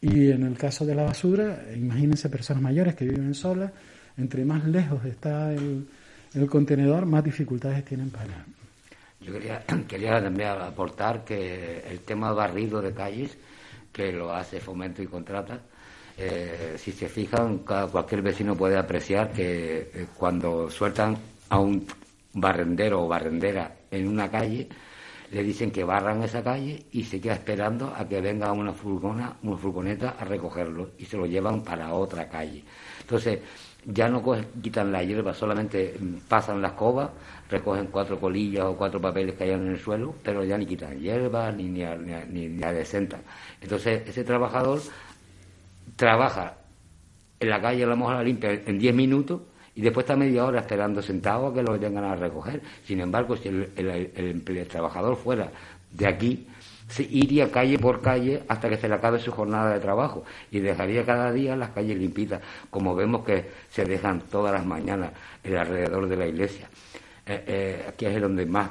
Y 0.00 0.30
en 0.30 0.42
el 0.44 0.56
caso 0.56 0.84
de 0.84 0.94
la 0.94 1.04
basura, 1.04 1.64
imagínense 1.74 2.28
personas 2.28 2.62
mayores 2.62 2.94
que 2.94 3.06
viven 3.06 3.34
solas, 3.34 3.72
entre 4.16 4.44
más 4.44 4.64
lejos 4.64 5.04
está 5.04 5.52
el, 5.52 5.86
contenedor, 6.48 7.06
más 7.06 7.24
dificultades 7.24 7.84
tienen 7.84 8.10
para... 8.10 8.44
Yo 9.20 9.32
quería, 9.32 9.64
quería 9.88 10.22
también 10.22 10.50
aportar 10.50 11.24
que 11.24 11.82
el 11.88 12.00
tema 12.00 12.32
barrido 12.32 12.82
de 12.82 12.92
calles, 12.92 13.36
que 13.92 14.12
lo 14.12 14.32
hace 14.32 14.60
Fomento 14.60 15.02
y 15.02 15.06
Contrata, 15.06 15.60
eh, 16.16 16.76
si 16.76 16.92
se 16.92 17.08
fijan, 17.08 17.58
cualquier 17.58 18.22
vecino 18.22 18.54
puede 18.54 18.76
apreciar 18.76 19.32
que 19.32 19.90
eh, 19.92 20.06
cuando 20.16 20.70
sueltan 20.70 21.16
a 21.48 21.58
un 21.58 21.84
barrendero 22.34 23.04
o 23.04 23.08
barrendera 23.08 23.74
en 23.90 24.08
una 24.08 24.30
calle, 24.30 24.68
le 25.30 25.42
dicen 25.42 25.70
que 25.70 25.84
barran 25.84 26.22
esa 26.22 26.42
calle 26.42 26.86
y 26.92 27.04
se 27.04 27.20
queda 27.20 27.34
esperando 27.34 27.92
a 27.96 28.06
que 28.06 28.20
venga 28.20 28.52
una 28.52 28.72
furgona, 28.72 29.36
una 29.42 29.56
furgoneta 29.56 30.16
a 30.18 30.24
recogerlo 30.24 30.90
y 30.98 31.04
se 31.04 31.16
lo 31.16 31.26
llevan 31.26 31.62
para 31.62 31.92
otra 31.94 32.28
calle. 32.28 32.62
Entonces, 33.00 33.40
ya 33.86 34.08
no 34.08 34.22
quitan 34.62 34.92
la 34.92 35.02
hierba, 35.02 35.34
solamente 35.34 35.94
pasan 36.28 36.62
la 36.62 36.68
escoba, 36.68 37.12
recogen 37.50 37.88
cuatro 37.88 38.18
colillas 38.18 38.64
o 38.64 38.76
cuatro 38.76 39.00
papeles 39.00 39.34
que 39.34 39.44
hayan 39.44 39.62
en 39.62 39.72
el 39.72 39.78
suelo, 39.78 40.14
pero 40.22 40.42
ya 40.44 40.56
ni 40.56 40.66
quitan 40.66 40.98
hierba 40.98 41.52
ni, 41.52 41.64
ni, 41.64 41.84
ni, 42.30 42.48
ni 42.48 42.62
adecentan. 42.62 43.20
Entonces, 43.60 44.08
ese 44.08 44.24
trabajador 44.24 44.80
trabaja 45.96 46.54
en 47.40 47.50
la 47.50 47.60
calle, 47.60 47.84
a 47.84 47.86
la 47.86 48.22
limpia 48.22 48.52
en 48.52 48.78
diez 48.78 48.94
minutos 48.94 49.42
y 49.74 49.80
después 49.80 50.04
está 50.04 50.16
media 50.16 50.44
hora 50.44 50.60
esperando 50.60 51.02
sentado 51.02 51.48
a 51.48 51.54
que 51.54 51.62
lo 51.62 51.78
vengan 51.78 52.04
a 52.04 52.14
recoger. 52.14 52.62
Sin 52.84 53.00
embargo, 53.00 53.36
si 53.36 53.48
el, 53.48 53.72
el, 53.76 54.68
trabajador 54.68 55.16
fuera 55.16 55.50
de 55.90 56.06
aquí, 56.06 56.46
se 56.88 57.02
iría 57.02 57.50
calle 57.50 57.78
por 57.78 58.00
calle 58.00 58.42
hasta 58.46 58.68
que 58.68 58.76
se 58.76 58.88
le 58.88 58.94
acabe 58.94 59.18
su 59.18 59.32
jornada 59.32 59.72
de 59.72 59.80
trabajo 59.80 60.24
y 60.50 60.60
dejaría 60.60 61.04
cada 61.04 61.32
día 61.32 61.56
las 61.56 61.70
calles 61.70 61.98
limpitas, 61.98 62.40
como 62.70 62.94
vemos 62.94 63.24
que 63.24 63.46
se 63.70 63.84
dejan 63.84 64.20
todas 64.20 64.52
las 64.52 64.66
mañanas 64.66 65.12
alrededor 65.44 66.08
de 66.08 66.16
la 66.16 66.26
iglesia. 66.26 66.68
Eh, 67.26 67.44
eh, 67.46 67.84
aquí 67.88 68.04
es 68.04 68.20
donde 68.20 68.44
más, 68.44 68.68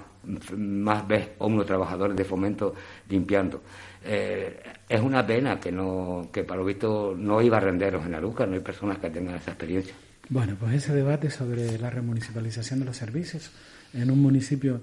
más 0.55 1.07
ves 1.07 1.29
unos 1.39 1.65
trabajadores 1.65 2.15
de 2.15 2.23
fomento 2.23 2.75
limpiando. 3.09 3.61
Eh, 4.05 4.61
es 4.87 5.01
una 5.01 5.25
pena 5.25 5.59
que 5.59 5.71
no 5.71 6.29
que 6.31 6.43
para 6.43 6.59
lo 6.59 6.65
visto 6.65 7.15
no 7.17 7.41
iba 7.41 7.57
a 7.57 7.61
renderos 7.61 8.05
en 8.05 8.11
la 8.11 8.19
Luca, 8.19 8.45
no 8.45 8.53
hay 8.53 8.59
personas 8.59 8.99
que 8.99 9.09
tengan 9.09 9.35
esa 9.35 9.51
experiencia. 9.51 9.95
Bueno, 10.29 10.55
pues 10.59 10.75
ese 10.75 10.93
debate 10.93 11.29
sobre 11.29 11.77
la 11.77 11.89
remunicipalización 11.89 12.79
de 12.79 12.85
los 12.85 12.97
servicios 12.97 13.51
en 13.93 14.09
un 14.09 14.19
municipio 14.19 14.81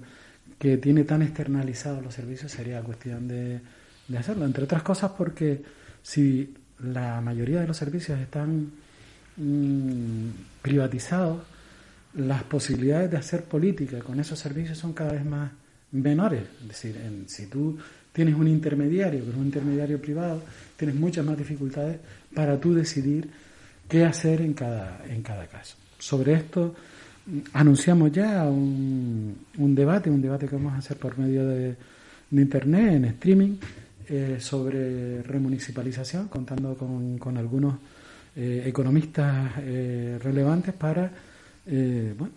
que 0.59 0.77
tiene 0.77 1.03
tan 1.03 1.23
externalizados 1.23 2.03
los 2.03 2.13
servicios 2.13 2.51
sería 2.51 2.81
cuestión 2.81 3.27
de, 3.27 3.59
hacerlo, 4.17 4.45
entre 4.45 4.63
otras 4.65 4.83
cosas 4.83 5.11
porque 5.17 5.63
si 6.03 6.53
la 6.83 7.21
mayoría 7.21 7.61
de 7.61 7.67
los 7.67 7.77
servicios 7.77 8.19
están 8.19 8.71
mm, 9.37 10.29
privatizados, 10.61 11.41
las 12.13 12.43
posibilidades 12.43 13.09
de 13.09 13.17
hacer 13.17 13.43
política 13.45 13.99
con 13.99 14.19
esos 14.19 14.37
servicios 14.37 14.77
son 14.77 14.93
cada 14.93 15.13
vez 15.13 15.25
más 15.25 15.51
menores. 15.91 16.43
Es 16.61 16.67
decir, 16.67 16.95
si 17.27 17.47
tú 17.47 17.77
tienes 18.13 18.35
un 18.35 18.47
intermediario, 18.47 19.23
que 19.23 19.29
es 19.29 19.35
un 19.35 19.45
intermediario 19.45 19.99
privado, 20.01 20.43
tienes 20.77 20.95
muchas 20.95 21.25
más 21.25 21.37
dificultades 21.37 21.97
para 22.33 22.59
tú 22.59 22.73
decidir 22.73 23.29
qué 23.91 24.05
hacer 24.05 24.39
en 24.39 24.53
cada, 24.53 25.03
en 25.05 25.21
cada 25.21 25.45
caso. 25.47 25.75
Sobre 25.99 26.31
esto 26.31 26.73
anunciamos 27.51 28.09
ya 28.13 28.45
un, 28.45 29.37
un 29.57 29.75
debate, 29.75 30.09
un 30.09 30.21
debate 30.21 30.47
que 30.47 30.55
vamos 30.55 30.73
a 30.73 30.77
hacer 30.77 30.95
por 30.95 31.17
medio 31.17 31.45
de, 31.45 31.75
Internet, 32.31 32.93
en 32.93 33.05
streaming, 33.05 33.57
eh, 34.07 34.37
sobre 34.39 35.21
remunicipalización, 35.23 36.29
contando 36.29 36.75
con, 36.75 37.17
con 37.17 37.37
algunos 37.37 37.75
eh, 38.33 38.63
economistas 38.65 39.51
eh, 39.57 40.17
relevantes 40.23 40.73
para 40.73 41.11
bueno, 41.65 42.31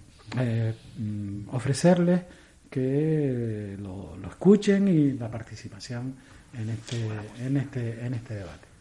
mm, 0.99 1.55
ofrecerles 1.55 2.21
que 2.69 3.77
lo, 3.81 4.17
lo, 4.17 4.29
escuchen 4.29 4.89
y 4.89 5.13
la 5.13 5.31
participación 5.31 6.17
en 6.53 6.71
este, 6.71 6.97
en 7.47 7.57
este, 7.57 8.05
en 8.05 8.15
este 8.15 8.35
debate. 8.35 8.74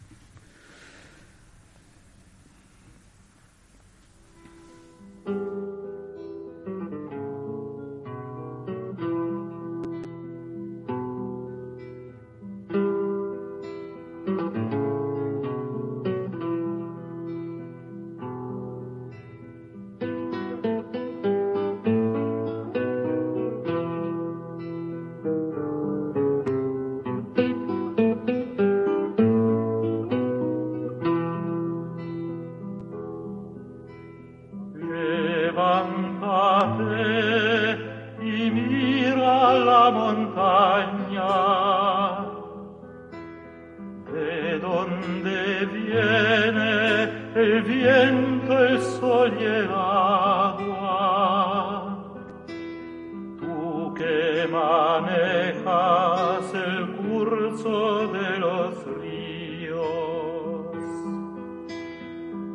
manejas 54.46 56.44
el 56.54 56.86
curso 56.96 58.08
de 58.08 58.38
los 58.38 58.84
ríos, 59.00 59.76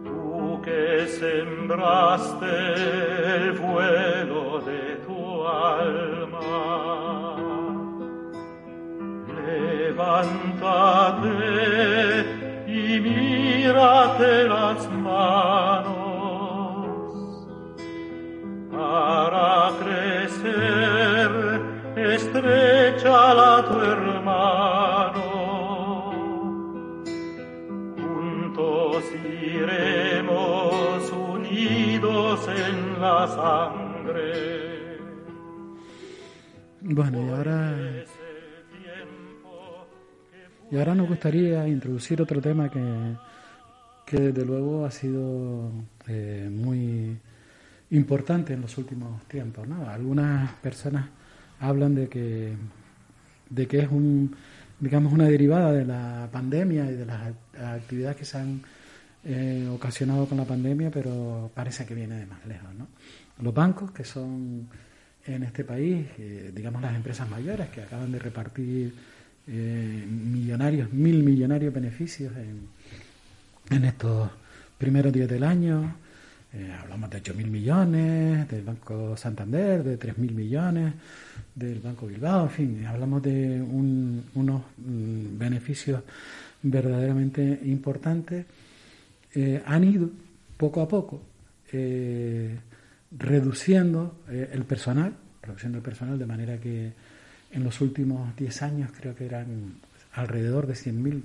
tú 0.03 0.61
que 0.63 1.07
sembraste 1.07 2.47
el 3.35 3.51
vuelo 3.53 4.59
de 4.61 4.95
tu 5.07 5.47
alma, 5.47 7.35
levántate 9.45 10.59
y 12.67 12.99
mírate 12.99 14.47
las 14.47 14.89
manos 14.91 14.98
gustaría 41.19 41.67
introducir 41.67 42.21
otro 42.21 42.39
tema 42.39 42.69
que, 42.69 42.81
que 44.05 44.17
desde 44.31 44.45
luego 44.45 44.85
ha 44.85 44.91
sido 44.91 45.69
eh, 46.07 46.49
muy 46.49 47.19
importante 47.89 48.53
en 48.53 48.61
los 48.61 48.77
últimos 48.77 49.21
tiempos. 49.25 49.67
¿no? 49.67 49.89
Algunas 49.89 50.53
personas 50.53 51.09
hablan 51.59 51.95
de 51.95 52.07
que, 52.07 52.53
de 53.49 53.67
que 53.67 53.79
es 53.79 53.89
un, 53.89 54.35
digamos, 54.79 55.13
una 55.13 55.25
derivada 55.25 55.71
de 55.71 55.85
la 55.85 56.29
pandemia 56.31 56.89
y 56.89 56.95
de 56.95 57.05
las 57.05 57.33
actividades 57.59 58.17
que 58.17 58.25
se 58.25 58.37
han 58.37 58.61
eh, 59.25 59.67
ocasionado 59.71 60.25
con 60.27 60.37
la 60.37 60.45
pandemia, 60.45 60.91
pero 60.91 61.51
parece 61.53 61.85
que 61.85 61.93
viene 61.93 62.15
de 62.15 62.25
más 62.25 62.45
lejos. 62.45 62.73
¿no? 62.75 62.87
Los 63.41 63.53
bancos, 63.53 63.91
que 63.91 64.03
son 64.03 64.67
en 65.25 65.43
este 65.43 65.63
país, 65.63 66.07
eh, 66.17 66.51
digamos, 66.55 66.81
las 66.81 66.95
empresas 66.95 67.29
mayores 67.29 67.69
que 67.69 67.81
acaban 67.81 68.11
de 68.11 68.19
repartir 68.19 68.93
eh, 69.47 70.05
millonarios, 70.07 70.91
mil 70.93 71.23
millonarios 71.23 71.73
beneficios 71.73 72.33
en, 72.37 72.67
en, 73.75 73.85
estos 73.85 74.29
primeros 74.77 75.11
días 75.11 75.27
del 75.27 75.43
año. 75.43 75.95
Eh, 76.51 76.73
hablamos 76.81 77.11
de 77.11 77.17
8 77.17 77.33
mil 77.35 77.51
millones, 77.51 78.49
del 78.49 78.63
Banco 78.63 79.15
Santander, 79.15 79.83
de 79.83 79.97
3 79.97 80.17
mil 80.17 80.33
millones, 80.33 80.93
del 81.53 81.79
Banco 81.79 82.07
Bilbao, 82.07 82.45
en 82.45 82.49
fin, 82.49 82.85
hablamos 82.87 83.21
de 83.21 83.61
unos 83.61 84.61
mm, 84.77 85.37
beneficios 85.37 86.01
verdaderamente 86.63 87.59
importantes. 87.65 88.45
Eh, 89.35 89.61
han 89.63 89.83
ido 89.83 90.09
poco 90.57 90.81
a 90.81 90.87
poco 90.87 91.21
reduciendo 93.11 94.23
el 94.27 94.63
personal, 94.65 95.13
reduciendo 95.43 95.77
el 95.77 95.83
personal 95.83 96.17
de 96.17 96.25
manera 96.25 96.57
que 96.57 96.91
en 97.51 97.63
los 97.63 97.79
últimos 97.81 98.35
10 98.35 98.61
años 98.63 98.91
creo 98.99 99.15
que 99.15 99.27
eran 99.27 99.75
alrededor 100.13 100.65
de 100.65 100.73
100.000 100.73 101.21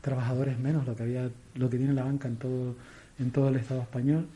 trabajadores 0.00 0.56
menos 0.56 0.86
lo 0.86 0.94
que 0.94 1.02
había 1.02 1.28
lo 1.56 1.68
que 1.68 1.78
tiene 1.78 1.92
la 1.94 2.04
banca 2.04 2.28
en 2.28 2.36
todo 2.36 2.76
en 3.18 3.32
todo 3.32 3.48
el 3.48 3.56
Estado 3.56 3.82
español 3.82 4.28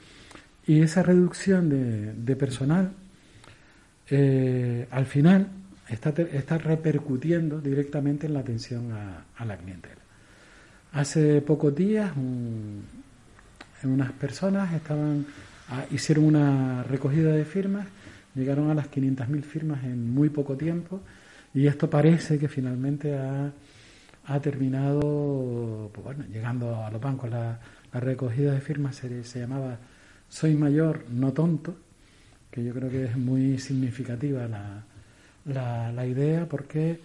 y 0.66 0.81
esa 0.81 1.02
reducción 1.02 1.69
de, 2.25 2.37
personal 2.37 2.92
eh, 4.09 4.87
al 4.90 5.07
final 5.07 5.49
está, 5.88 6.11
está 6.11 6.59
repercutiendo 6.59 7.61
directamente 7.61 8.26
en 8.26 8.35
la 8.35 8.40
atención 8.40 8.92
a, 8.92 9.45
la 9.45 9.57
clientela. 9.57 10.00
Hace 10.92 11.40
pocos 11.40 11.75
días 11.75 12.12
unas 13.85 14.12
personas 14.12 14.73
estaban 14.75 15.26
ah, 15.69 15.85
hicieron 15.90 16.25
una 16.25 16.85
recogida 16.85 17.33
de 17.33 17.45
firmas, 17.45 17.87
llegaron 18.35 18.71
a 18.71 18.75
las 18.75 18.90
500.000 18.90 19.42
firmas 19.42 19.85
en 19.85 20.09
muy 20.09 20.28
poco 20.28 20.57
tiempo 20.57 21.00
Y 21.54 21.66
esto 21.66 21.90
parece 21.90 22.38
que 22.38 22.49
finalmente 22.49 23.16
ha, 23.16 23.52
ha 24.26 24.40
terminado, 24.40 25.90
pues 25.92 26.04
bueno, 26.04 26.25
llegando 26.33 26.76
a 26.85 26.90
los 26.90 27.00
bancos. 27.00 27.31
La, 27.31 27.59
la 27.92 28.00
recogida 28.00 28.52
de 28.52 28.61
firmas 28.61 28.97
se, 28.97 29.25
se, 29.25 29.40
llamaba 29.40 29.78
Soy 30.32 30.54
mayor, 30.54 31.04
no 31.10 31.30
tonto, 31.34 31.76
que 32.50 32.64
yo 32.64 32.72
creo 32.72 32.88
que 32.88 33.04
es 33.04 33.18
muy 33.18 33.58
significativa 33.58 34.48
la, 34.48 35.92
la, 35.92 36.06
idea 36.06 36.48
porque 36.48 37.00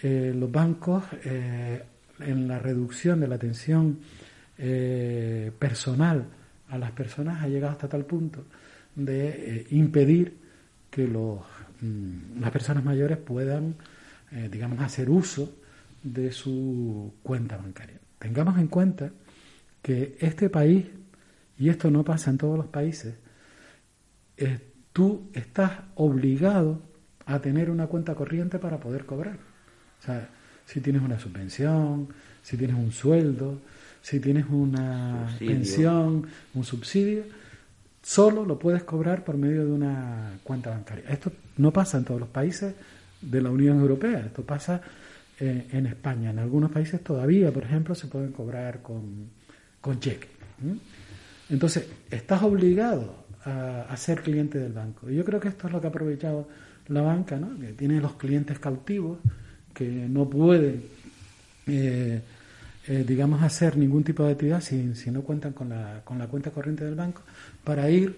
eh, 0.00 0.32
los 0.32 0.48
bancos 0.52 1.02
eh, 1.24 1.82
en 2.20 2.46
la 2.46 2.60
reducción 2.60 3.18
de 3.18 3.26
la 3.26 3.34
atención 3.34 3.98
eh, 4.56 5.50
personal 5.58 6.24
a 6.68 6.78
las 6.78 6.92
personas 6.92 7.42
ha 7.42 7.48
llegado 7.48 7.72
hasta 7.72 7.88
tal 7.88 8.04
punto 8.04 8.44
de 8.94 9.66
impedir 9.70 10.36
que 10.88 11.08
los, 11.08 11.40
mm, 11.80 12.40
las 12.40 12.52
personas 12.52 12.84
mayores 12.84 13.18
puedan, 13.18 13.74
digamos, 14.52 14.78
hacer 14.78 15.10
uso 15.10 15.52
de 16.04 16.30
su 16.30 17.12
cuenta 17.24 17.56
bancaria. 17.56 17.98
Tengamos 18.20 18.56
en 18.56 18.68
cuenta 18.68 19.10
que 19.82 20.16
este 20.20 20.48
país, 20.48 20.86
y 21.58 21.68
esto 21.68 21.90
no 21.90 22.04
pasa 22.04 22.30
en 22.30 22.38
todos 22.38 22.56
los 22.56 22.66
países, 22.66 23.14
eh, 24.36 24.58
tú 24.92 25.28
estás 25.32 25.72
obligado 25.96 26.80
a 27.26 27.40
tener 27.40 27.70
una 27.70 27.86
cuenta 27.86 28.14
corriente 28.14 28.58
para 28.58 28.78
poder 28.78 29.04
cobrar. 29.04 29.36
O 30.00 30.04
sea, 30.04 30.28
si 30.64 30.80
tienes 30.80 31.02
una 31.02 31.18
subvención, 31.18 32.08
si 32.42 32.56
tienes 32.56 32.76
un 32.76 32.92
sueldo, 32.92 33.60
si 34.00 34.20
tienes 34.20 34.46
una 34.48 35.28
Subsidio. 35.30 35.52
pensión, 35.52 36.26
un 36.54 36.64
subsidio, 36.64 37.24
solo 38.02 38.44
lo 38.44 38.58
puedes 38.58 38.84
cobrar 38.84 39.24
por 39.24 39.36
medio 39.36 39.66
de 39.66 39.72
una 39.72 40.38
cuenta 40.44 40.70
bancaria. 40.70 41.04
Esto 41.08 41.32
no 41.56 41.72
pasa 41.72 41.98
en 41.98 42.04
todos 42.04 42.20
los 42.20 42.28
países 42.28 42.74
de 43.20 43.42
la 43.42 43.50
Unión 43.50 43.80
Europea, 43.80 44.20
esto 44.20 44.42
pasa 44.44 44.80
eh, 45.40 45.68
en 45.72 45.86
España. 45.86 46.30
En 46.30 46.38
algunos 46.38 46.70
países 46.70 47.02
todavía, 47.02 47.52
por 47.52 47.64
ejemplo, 47.64 47.94
se 47.94 48.06
pueden 48.06 48.32
cobrar 48.32 48.80
con, 48.82 49.30
con 49.80 50.00
cheque. 50.00 50.28
Entonces, 51.50 51.86
estás 52.10 52.42
obligado 52.42 53.26
a, 53.44 53.96
ser 53.96 54.22
cliente 54.22 54.58
del 54.58 54.72
banco. 54.72 55.10
Y 55.10 55.16
yo 55.16 55.24
creo 55.24 55.40
que 55.40 55.48
esto 55.48 55.66
es 55.66 55.72
lo 55.72 55.80
que 55.80 55.86
ha 55.86 55.90
aprovechado 55.90 56.48
la 56.88 57.02
banca, 57.02 57.36
¿no? 57.36 57.58
que 57.58 57.72
tiene 57.72 58.00
los 58.00 58.14
clientes 58.14 58.58
cautivos, 58.58 59.18
que 59.74 59.86
no 59.86 60.28
pueden, 60.28 60.82
eh, 61.66 62.20
eh, 62.86 63.04
digamos, 63.06 63.42
hacer 63.42 63.76
ningún 63.76 64.04
tipo 64.04 64.24
de 64.24 64.32
actividad 64.32 64.60
si, 64.60 65.10
no 65.10 65.22
cuentan 65.22 65.52
con 65.52 65.68
la, 65.68 66.02
cuenta 66.30 66.50
corriente 66.50 66.84
del 66.84 66.94
banco, 66.94 67.22
para 67.64 67.88
ir 67.90 68.16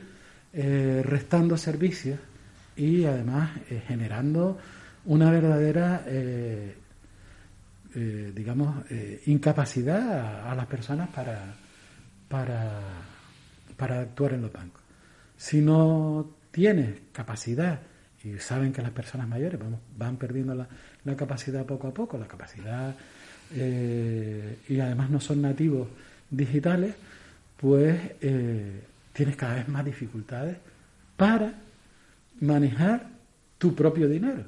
eh, 0.53 1.03
restando 1.05 1.57
servicios 1.57 2.19
y 2.77 3.05
además 3.05 3.51
generando 3.87 4.59
una 5.05 5.31
verdadera, 5.31 6.05
digamos, 7.95 8.85
incapacidad 9.27 10.13
a, 10.13 10.53
a, 10.53 10.55
las 10.55 10.67
personas 10.67 11.09
para, 11.11 11.57
para, 12.29 12.81
para 13.81 13.99
actuar 13.99 14.35
en 14.35 14.43
los 14.43 14.53
bancos. 14.53 14.83
Si 15.39 15.63
no 15.63 16.37
tienes 16.51 17.01
capacidad 17.13 17.81
y 18.23 18.39
saben 18.39 18.75
que 18.75 18.83
las 18.83 18.91
personas 18.91 19.27
mayores 19.27 19.59
vamos, 19.59 19.81
van 19.97 20.19
perdiendo 20.19 20.55
la, 20.55 20.69
la, 21.03 21.17
capacidad 21.17 21.65
poco 21.65 21.89
a 21.89 21.95
poco, 21.95 22.19
la 22.19 22.29
capacidad 22.29 22.95
eh, 23.55 24.59
y 24.69 24.79
además 24.81 25.09
no 25.09 25.19
son 25.19 25.41
nativos 25.41 25.89
digitales, 26.29 26.95
pues 27.57 27.99
eh, 28.21 28.83
tienes 29.15 29.37
cada 29.37 29.55
vez 29.55 29.69
más 29.69 29.83
dificultades 29.83 30.59
para 31.17 31.55
manejar 32.41 33.09
tu 33.57 33.75
propio 33.75 34.11
dinero. 34.11 34.45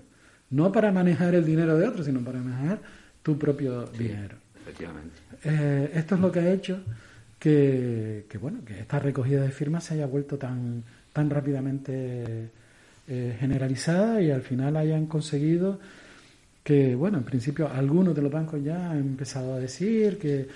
No 0.51 0.71
para 0.71 0.93
manejar 0.93 1.35
el 1.35 1.47
dinero 1.47 1.79
de 1.79 1.89
otros, 1.89 2.05
sino 2.05 2.21
para 2.21 2.39
manejar 2.41 2.81
tu 3.23 3.39
propio 3.39 3.87
sí, 3.93 4.05
dinero. 4.05 4.37
Efectivamente. 4.61 5.17
Eh, 5.43 5.91
esto 5.95 6.17
es 6.17 6.21
lo 6.21 6.31
que 6.31 6.41
ha 6.41 6.53
hecho 6.53 6.85
que, 7.43 8.27
que, 8.29 8.39
bueno, 8.39 8.61
que 8.65 8.79
esta 8.79 9.01
recogida 9.01 9.43
de 9.43 9.51
firmas 9.51 9.83
se 9.83 9.95
haya 9.95 10.07
vuelto 10.07 10.39
tan, 10.39 10.85
tan 11.13 11.29
rápidamente 11.29 12.51
eh, 13.09 13.37
generalizada 13.41 14.23
y 14.23 14.31
al 14.31 14.43
final 14.43 14.77
hayan 14.77 15.07
conseguido 15.07 15.81
que, 16.63 16.95
bueno, 16.95 17.19
en 17.19 17.25
principio 17.25 17.69
algunos 17.69 18.15
de 18.15 18.23
los 18.23 18.31
bancos 18.31 18.63
ya 18.63 18.93
han 18.93 18.99
empezado 18.99 19.55
a 19.55 19.59
decir 19.59 20.21
que, 20.21 20.47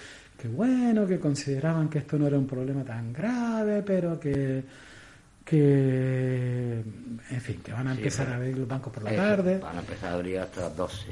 que 0.40 0.46
bueno, 0.46 1.08
que 1.08 1.18
consideraban 1.18 1.88
que 1.88 1.98
esto 1.98 2.20
no 2.20 2.28
era 2.28 2.38
un 2.38 2.46
problema 2.46 2.84
tan 2.84 3.12
grave, 3.12 3.82
pero 3.82 4.20
que, 4.20 4.62
que 5.44 6.84
en 7.32 7.40
fin, 7.40 7.62
que 7.64 7.72
van 7.72 7.88
a 7.88 7.94
empezar 7.94 8.26
sí, 8.26 8.32
a 8.32 8.36
abrir 8.36 8.58
los 8.58 8.68
bancos 8.68 8.92
por 8.92 9.02
la 9.02 9.10
eso, 9.10 9.22
tarde. 9.22 9.58
Van 9.58 9.76
a 9.76 9.80
empezar 9.80 10.12
a 10.12 10.14
abrir 10.14 10.38
hasta 10.38 10.60
las 10.60 10.76
12. 10.76 11.06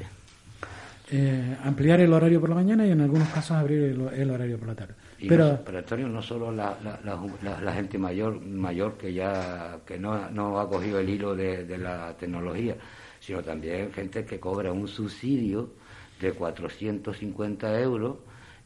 Eh, 1.11 1.57
ampliar 1.65 1.99
el 1.99 2.13
horario 2.13 2.39
por 2.39 2.47
la 2.47 2.55
mañana 2.55 2.87
y 2.87 2.91
en 2.91 3.01
algunos 3.01 3.27
casos 3.27 3.57
abrir 3.57 3.83
el, 3.83 4.07
el 4.13 4.31
horario 4.31 4.57
por 4.57 4.69
la 4.69 4.75
tarde. 4.75 4.93
Y 5.17 5.29
pero, 5.29 5.59
Antonio, 5.65 6.07
no 6.07 6.21
solo 6.21 6.51
la, 6.51 6.77
la, 6.83 6.99
la, 7.03 7.61
la, 7.61 7.73
gente 7.73 7.97
mayor 7.97 8.41
mayor 8.41 8.97
que 8.97 9.13
ya 9.13 9.79
que 9.85 9.97
no, 9.97 10.29
no 10.29 10.59
ha 10.59 10.69
cogido 10.69 10.99
el 10.99 11.09
hilo 11.09 11.35
de, 11.35 11.63
de 11.63 11.77
la 11.77 12.15
tecnología, 12.17 12.75
sino 13.21 13.41
también 13.41 13.93
gente 13.93 14.25
que 14.25 14.39
cobra 14.39 14.73
un 14.73 14.87
subsidio 14.87 15.71
de 16.19 16.33
450 16.33 17.79
euros, 17.79 18.17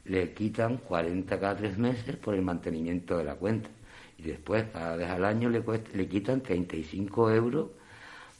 le 0.05 0.33
quitan 0.33 0.77
40 0.77 1.39
cada 1.39 1.55
tres 1.55 1.77
meses 1.77 2.15
por 2.15 2.33
el 2.33 2.41
mantenimiento 2.41 3.17
de 3.17 3.23
la 3.23 3.35
cuenta. 3.35 3.69
Y 4.17 4.23
después, 4.23 4.65
cada 4.73 4.95
vez 4.95 5.09
al 5.09 5.23
año, 5.23 5.49
le, 5.49 5.61
cuesta, 5.61 5.89
le 5.93 6.07
quitan 6.07 6.41
35 6.41 7.31
euros 7.31 7.69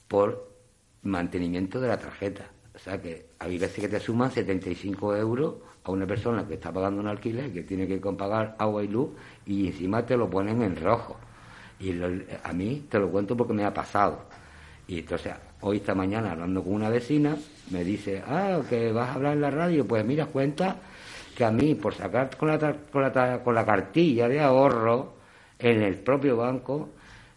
por 0.08 0.52
mantenimiento 1.04 1.80
de 1.80 1.88
la 1.88 1.98
tarjeta. 1.98 2.50
O 2.76 2.80
sea 2.80 3.02
que 3.02 3.28
hay 3.40 3.58
veces 3.58 3.80
que 3.80 3.90
te 3.90 4.00
suman 4.00 4.32
75 4.32 5.16
euros 5.16 5.56
a 5.90 5.94
una 5.94 6.06
persona 6.06 6.48
que 6.48 6.56
está 6.56 6.72
pagando 6.72 7.02
un 7.02 7.08
alquiler, 7.08 7.52
que 7.52 7.64
tiene 7.64 7.88
que 7.88 7.98
pagar 7.98 8.56
agua 8.60 8.84
y 8.84 8.88
luz, 8.88 9.10
y 9.46 9.68
encima 9.68 10.06
te 10.06 10.16
lo 10.16 10.30
ponen 10.30 10.62
en 10.62 10.76
rojo. 10.76 11.18
Y 11.80 11.92
a 12.44 12.54
mí 12.54 12.86
te 12.90 13.00
lo 13.00 13.10
cuento 13.10 13.36
porque 13.36 13.54
me 13.54 13.64
ha 13.66 13.74
pasado. 13.74 14.26
Y 14.88 15.00
entonces, 15.00 15.34
hoy 15.62 15.78
esta 15.78 15.96
mañana, 15.96 16.32
hablando 16.32 16.64
con 16.64 16.74
una 16.74 16.90
vecina, 16.90 17.38
me 17.72 17.84
dice, 17.84 18.24
ah, 18.26 18.60
que 18.70 18.92
vas 18.92 19.10
a 19.10 19.14
hablar 19.14 19.34
en 19.34 19.42
la 19.42 19.52
radio, 19.52 19.88
pues 19.88 20.04
mira, 20.06 20.26
cuenta 20.26 20.78
que 21.36 21.46
a 21.46 21.52
mí, 21.52 21.76
por 21.76 21.94
sacar 21.94 22.36
con 22.36 22.50
la, 22.50 22.76
con 22.92 23.02
la, 23.02 23.44
con 23.44 23.56
la 23.56 23.66
cartilla 23.66 24.28
de 24.28 24.42
ahorro 24.42 25.14
en 25.58 25.82
el 25.82 25.96
propio 25.96 26.38
banco, 26.38 26.90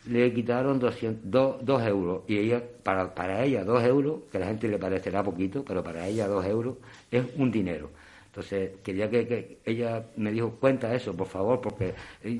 le 0.06 0.32
quitaron 0.32 0.78
200, 0.78 1.30
2, 1.30 1.56
2 1.64 1.82
euros. 1.82 2.22
Y 2.26 2.38
ella, 2.38 2.62
para, 2.82 3.14
para 3.14 3.44
ella, 3.44 3.64
2 3.64 3.84
euros, 3.84 4.20
que 4.30 4.38
a 4.38 4.40
la 4.40 4.46
gente 4.46 4.68
le 4.68 4.78
parecerá 4.78 5.22
poquito, 5.22 5.64
pero 5.64 5.82
para 5.82 6.06
ella 6.06 6.26
2 6.26 6.46
euros 6.46 6.76
es 7.10 7.24
un 7.36 7.50
dinero. 7.50 7.90
Entonces, 8.32 8.70
quería 8.82 9.10
que, 9.10 9.58
ella 9.62 10.06
me 10.16 10.32
dijo, 10.32 10.52
cuenta 10.52 10.94
eso, 10.94 11.14
por 11.14 11.26
favor, 11.26 11.60
porque 11.60 11.92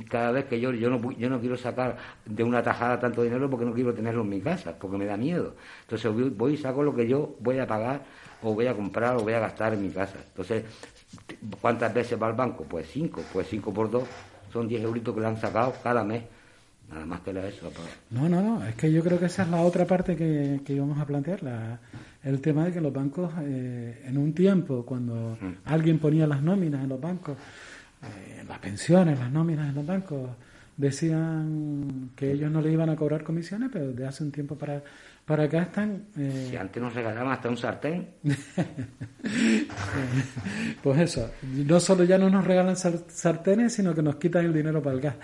cada 0.09 0.31
vez 0.31 0.47
que 0.47 0.59
yo, 0.59 0.73
yo 0.73 0.89
no, 0.89 1.13
yo 1.13 1.29
no 1.29 1.39
quiero 1.39 1.55
sacar 1.59 1.99
de 2.25 2.43
una 2.43 2.63
tajada 2.63 2.99
tanto 2.99 3.23
dinero 3.23 3.51
porque 3.51 3.67
no 3.67 3.75
quiero 3.75 3.93
tenerlo 3.93 4.23
en 4.23 4.31
mi 4.31 4.41
casa, 4.41 4.75
porque 4.79 4.97
me 4.97 5.05
da 5.05 5.19
miedo. 5.19 5.55
Entonces, 5.83 6.35
voy, 6.35 6.55
y 6.55 6.57
saco 6.57 6.83
lo 6.83 6.97
que 6.97 7.07
yo 7.07 7.37
voy 7.41 7.59
a 7.59 7.67
pagar, 7.67 8.05
o 8.41 8.55
voy 8.55 8.69
a 8.69 8.75
comprar, 8.75 9.17
o 9.17 9.21
voy 9.21 9.35
a 9.35 9.41
gastar 9.41 9.75
en 9.75 9.83
mi 9.83 9.91
casa. 9.91 10.17
Entonces, 10.29 10.65
¿cuántas 11.61 11.93
veces 11.93 12.21
va 12.21 12.29
al 12.29 12.33
banco? 12.33 12.65
Pues 12.65 12.89
cinco, 12.91 13.23
pues 13.31 13.49
cinco 13.49 13.71
por 13.75 13.91
dos, 13.91 14.05
son 14.51 14.67
10 14.67 14.85
euritos 14.85 15.15
que 15.15 15.21
le 15.21 15.27
han 15.27 15.37
sacado 15.39 15.75
cada 15.83 16.03
mes. 16.05 16.23
Nada 16.89 17.05
más 17.05 17.21
que 17.21 17.31
era 17.31 17.47
eso. 17.47 17.71
No, 18.11 18.31
no, 18.31 18.41
no, 18.41 18.67
es 18.67 18.75
que 18.77 18.91
yo 18.91 19.05
creo 19.05 19.19
que 19.19 19.27
esa 19.27 19.43
es 19.43 19.51
la 19.51 19.61
otra 19.61 19.85
parte 19.85 20.17
que, 20.17 20.63
que 20.65 20.73
íbamos 20.73 20.99
a 20.99 21.05
plantear, 21.05 21.43
la, 21.43 21.81
el 22.25 22.41
tema 22.41 22.67
de 22.67 22.73
que 22.73 22.81
los 22.81 22.93
bancos, 22.93 23.33
eh, 23.43 24.03
en 24.05 24.17
un 24.17 24.33
tiempo, 24.33 24.85
cuando 24.85 25.37
mm. 25.41 25.53
alguien 25.65 25.99
ponía 25.99 26.27
las 26.27 26.43
nóminas 26.43 26.83
en 26.83 26.89
los 26.89 27.01
bancos, 27.01 27.37
eh, 28.03 28.45
las 28.47 28.59
pensiones, 28.59 29.19
las 29.19 29.31
nóminas 29.31 29.69
en 29.69 29.75
los 29.75 29.87
bancos, 29.87 30.31
decían 30.77 32.11
que 32.17 32.33
ellos 32.33 32.51
no 32.51 32.61
le 32.61 32.73
iban 32.73 32.91
a 32.91 32.97
cobrar 32.97 33.23
comisiones, 33.23 33.71
pero 33.73 33.89
desde 33.89 34.07
hace 34.07 34.25
un 34.25 34.33
tiempo 34.33 34.57
para, 34.57 34.83
para 35.25 35.45
acá 35.45 35.63
están... 35.63 36.07
Eh... 36.17 36.49
Si 36.51 36.57
antes 36.57 36.83
nos 36.83 36.95
regalaban 36.95 37.33
hasta 37.33 37.49
un 37.49 37.57
sartén. 37.57 38.09
pues 40.83 41.01
eso, 41.01 41.31
no 41.43 41.79
solo 41.79 42.05
ya 42.05 42.19
no 42.19 42.31
nos 42.31 42.45
regalan 42.45 42.77
sartenes, 42.77 43.75
sino 43.75 43.95
que 43.95 44.03
nos 44.03 44.17
quitan 44.17 44.47
el 44.47 44.53
dinero 44.53 44.83
para 44.83 44.97
el 44.97 45.03
gas. 45.03 45.17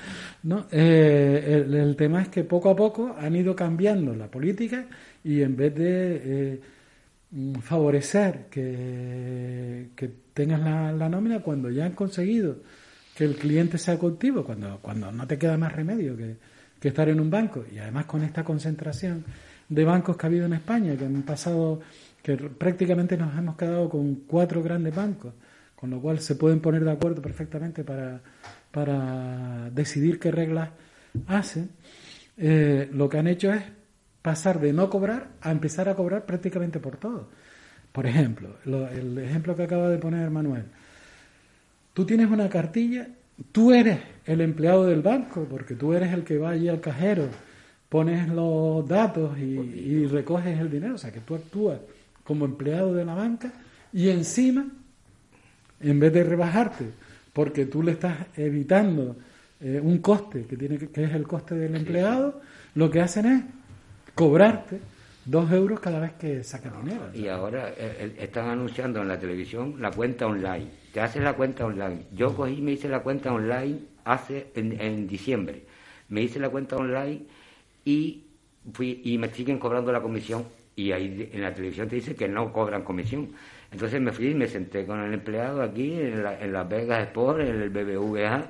¿no? 0.42 0.66
Eh, 0.70 1.64
el, 1.64 1.74
el, 1.74 1.96
tema 1.96 2.22
es 2.22 2.28
que 2.28 2.44
poco 2.44 2.70
a 2.70 2.76
poco 2.76 3.16
han 3.18 3.34
ido 3.34 3.56
cambiando 3.56 4.14
la 4.14 4.28
política 4.28 4.86
y 5.24 5.42
en 5.42 5.56
vez 5.56 5.74
de 5.74 6.22
eh, 6.24 6.60
favorecer 7.62 8.46
que, 8.50 9.90
que 9.94 10.10
tengas 10.32 10.60
la, 10.60 10.92
la, 10.92 11.08
nómina, 11.08 11.40
cuando 11.40 11.70
ya 11.70 11.84
han 11.84 11.92
conseguido 11.92 12.56
que 13.14 13.24
el 13.24 13.36
cliente 13.36 13.76
sea 13.76 13.98
cautivo, 13.98 14.44
cuando, 14.44 14.78
cuando 14.80 15.12
no 15.12 15.26
te 15.26 15.38
queda 15.38 15.58
más 15.58 15.72
remedio 15.72 16.16
que, 16.16 16.36
que 16.80 16.88
estar 16.88 17.08
en 17.08 17.20
un 17.20 17.30
banco, 17.30 17.64
y 17.70 17.78
además 17.78 18.06
con 18.06 18.22
esta 18.22 18.44
concentración 18.44 19.24
de 19.68 19.84
bancos 19.84 20.16
que 20.16 20.26
ha 20.26 20.28
habido 20.28 20.46
en 20.46 20.54
España, 20.54 20.96
que 20.96 21.04
han 21.04 21.22
pasado, 21.22 21.80
que 22.22 22.36
prácticamente 22.36 23.16
nos 23.16 23.36
hemos 23.36 23.56
quedado 23.56 23.90
con 23.90 24.14
cuatro 24.26 24.62
grandes 24.62 24.94
bancos, 24.94 25.34
con 25.74 25.90
lo 25.90 26.00
cual 26.00 26.20
se 26.20 26.34
pueden 26.34 26.60
poner 26.60 26.84
de 26.84 26.92
acuerdo 26.92 27.20
perfectamente 27.20 27.84
para, 27.84 28.20
para 28.70 29.70
decidir 29.70 30.18
qué 30.18 30.30
reglas 30.30 30.70
hacen, 31.26 31.70
eh, 32.38 32.88
lo 32.92 33.08
que 33.08 33.18
han 33.18 33.26
hecho 33.26 33.52
es 33.52 33.62
pasar 34.28 34.60
de 34.60 34.74
no 34.74 34.90
cobrar 34.90 35.28
a 35.40 35.50
empezar 35.50 35.88
a 35.88 35.94
cobrar 35.94 36.26
prácticamente 36.26 36.80
por 36.80 36.98
todo. 36.98 37.30
Por 37.92 38.04
ejemplo, 38.04 38.56
el 38.66 39.16
ejemplo 39.16 39.56
que 39.56 39.62
acaba 39.62 39.88
de 39.88 39.96
poner 39.96 40.28
Manuel. 40.28 40.64
Tú 41.94 42.04
tienes 42.04 42.30
una 42.30 42.46
cartilla, 42.50 43.08
tú 43.52 43.72
eres 43.72 44.00
el 44.26 44.42
empleado 44.42 44.84
del 44.84 45.00
banco, 45.00 45.46
porque 45.48 45.76
tú 45.76 45.94
eres 45.94 46.12
el 46.12 46.24
que 46.24 46.36
va 46.36 46.50
allí 46.50 46.68
al 46.68 46.82
cajero, 46.82 47.24
pones 47.88 48.28
los 48.28 48.86
datos 48.86 49.38
y, 49.38 49.42
y 49.42 50.06
recoges 50.06 50.60
el 50.60 50.70
dinero, 50.70 50.96
o 50.96 50.98
sea 50.98 51.10
que 51.10 51.20
tú 51.20 51.34
actúas 51.34 51.78
como 52.22 52.44
empleado 52.44 52.92
de 52.92 53.06
la 53.06 53.14
banca 53.14 53.50
y 53.94 54.10
encima, 54.10 54.66
en 55.80 56.00
vez 56.00 56.12
de 56.12 56.22
rebajarte, 56.22 56.84
porque 57.32 57.64
tú 57.64 57.82
le 57.82 57.92
estás 57.92 58.26
evitando 58.36 59.16
eh, 59.58 59.80
un 59.82 59.98
coste 60.00 60.44
que 60.44 60.58
tiene 60.58 60.76
que, 60.76 61.02
es 61.02 61.14
el 61.14 61.26
coste 61.26 61.54
del 61.54 61.74
empleado, 61.76 62.42
lo 62.74 62.90
que 62.90 63.00
hacen 63.00 63.24
es 63.24 63.42
cobrarte 64.18 64.80
dos 65.24 65.48
euros 65.52 65.78
cada 65.78 66.00
vez 66.00 66.12
que 66.14 66.42
saca 66.42 66.70
dinero. 66.70 67.08
Y 67.14 67.28
ahora 67.28 67.68
eh, 67.68 67.74
eh, 67.78 68.16
están 68.18 68.48
anunciando 68.48 69.00
en 69.00 69.06
la 69.06 69.16
televisión 69.16 69.76
la 69.78 69.92
cuenta 69.92 70.26
online. 70.26 70.66
Te 70.92 71.00
haces 71.00 71.22
la 71.22 71.34
cuenta 71.34 71.64
online. 71.64 72.06
Yo 72.12 72.34
cogí 72.34 72.54
y 72.54 72.60
me 72.60 72.72
hice 72.72 72.88
la 72.88 72.98
cuenta 72.98 73.32
online 73.32 73.78
hace 74.04 74.48
en, 74.56 74.80
en 74.80 75.06
diciembre. 75.06 75.62
Me 76.08 76.22
hice 76.22 76.40
la 76.40 76.48
cuenta 76.48 76.76
online 76.76 77.26
y 77.84 78.24
fui 78.72 79.02
y 79.04 79.18
me 79.18 79.28
siguen 79.28 79.60
cobrando 79.60 79.92
la 79.92 80.00
comisión 80.00 80.44
y 80.74 80.90
ahí 80.90 81.30
en 81.32 81.40
la 81.40 81.54
televisión 81.54 81.88
te 81.88 81.96
dice 81.96 82.16
que 82.16 82.26
no 82.26 82.52
cobran 82.52 82.82
comisión. 82.82 83.28
Entonces 83.70 84.00
me 84.00 84.10
fui 84.10 84.30
y 84.30 84.34
me 84.34 84.48
senté 84.48 84.84
con 84.84 84.98
el 85.00 85.14
empleado 85.14 85.62
aquí 85.62 85.92
en, 85.92 86.24
la, 86.24 86.40
en 86.40 86.52
Las 86.52 86.68
Vegas 86.68 87.06
Sport, 87.06 87.40
en 87.40 87.62
el 87.62 87.70
BBVA, 87.70 88.46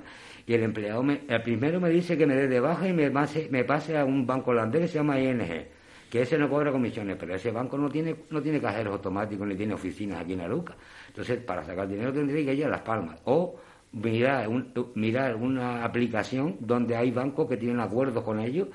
y 0.49 0.55
el 0.55 0.63
empleado, 0.63 1.03
me, 1.03 1.21
el 1.29 1.43
primero 1.43 1.79
me 1.79 1.91
dice 1.91 2.17
que 2.17 2.27
me 2.27 2.35
dé 2.35 2.49
de 2.49 2.59
baja 2.59 2.89
y 2.89 2.95
me 2.95 3.11
pase, 3.11 3.49
me 3.51 3.65
pase 3.65 3.99
a 3.99 4.07
un 4.07 4.27
banco 4.27 4.51
holandés 4.51 4.81
que 4.81 4.89
se 4.89 4.95
llama 4.95 5.21
ING, 5.21 5.67
que 6.09 6.23
ese 6.23 6.39
no 6.39 6.49
cobra 6.49 6.73
comisiones, 6.73 7.19
pero 7.21 7.35
ese 7.35 7.51
banco 7.51 7.77
no 7.77 7.91
tiene, 7.91 8.17
no 8.31 8.41
tiene 8.41 8.59
cajeros 8.59 8.95
automáticos 8.95 9.47
ni 9.47 9.55
tiene 9.57 9.75
oficinas 9.75 10.23
aquí 10.23 10.33
en 10.33 10.41
Aruca. 10.41 10.75
Entonces, 11.09 11.43
para 11.43 11.63
sacar 11.67 11.87
dinero 11.87 12.15
tendría 12.15 12.47
que 12.47 12.55
ir 12.55 12.65
a 12.65 12.71
Las 12.71 12.81
Palmas. 12.81 13.21
O 13.25 13.61
mirar, 13.93 14.49
mirar 14.95 15.37
una 15.37 15.85
aplicación 15.85 16.57
donde 16.61 16.97
hay 16.97 17.11
bancos 17.11 17.47
que 17.47 17.59
tienen 17.59 17.81
acuerdos 17.81 18.25
con 18.25 18.41
ellos. 18.41 18.69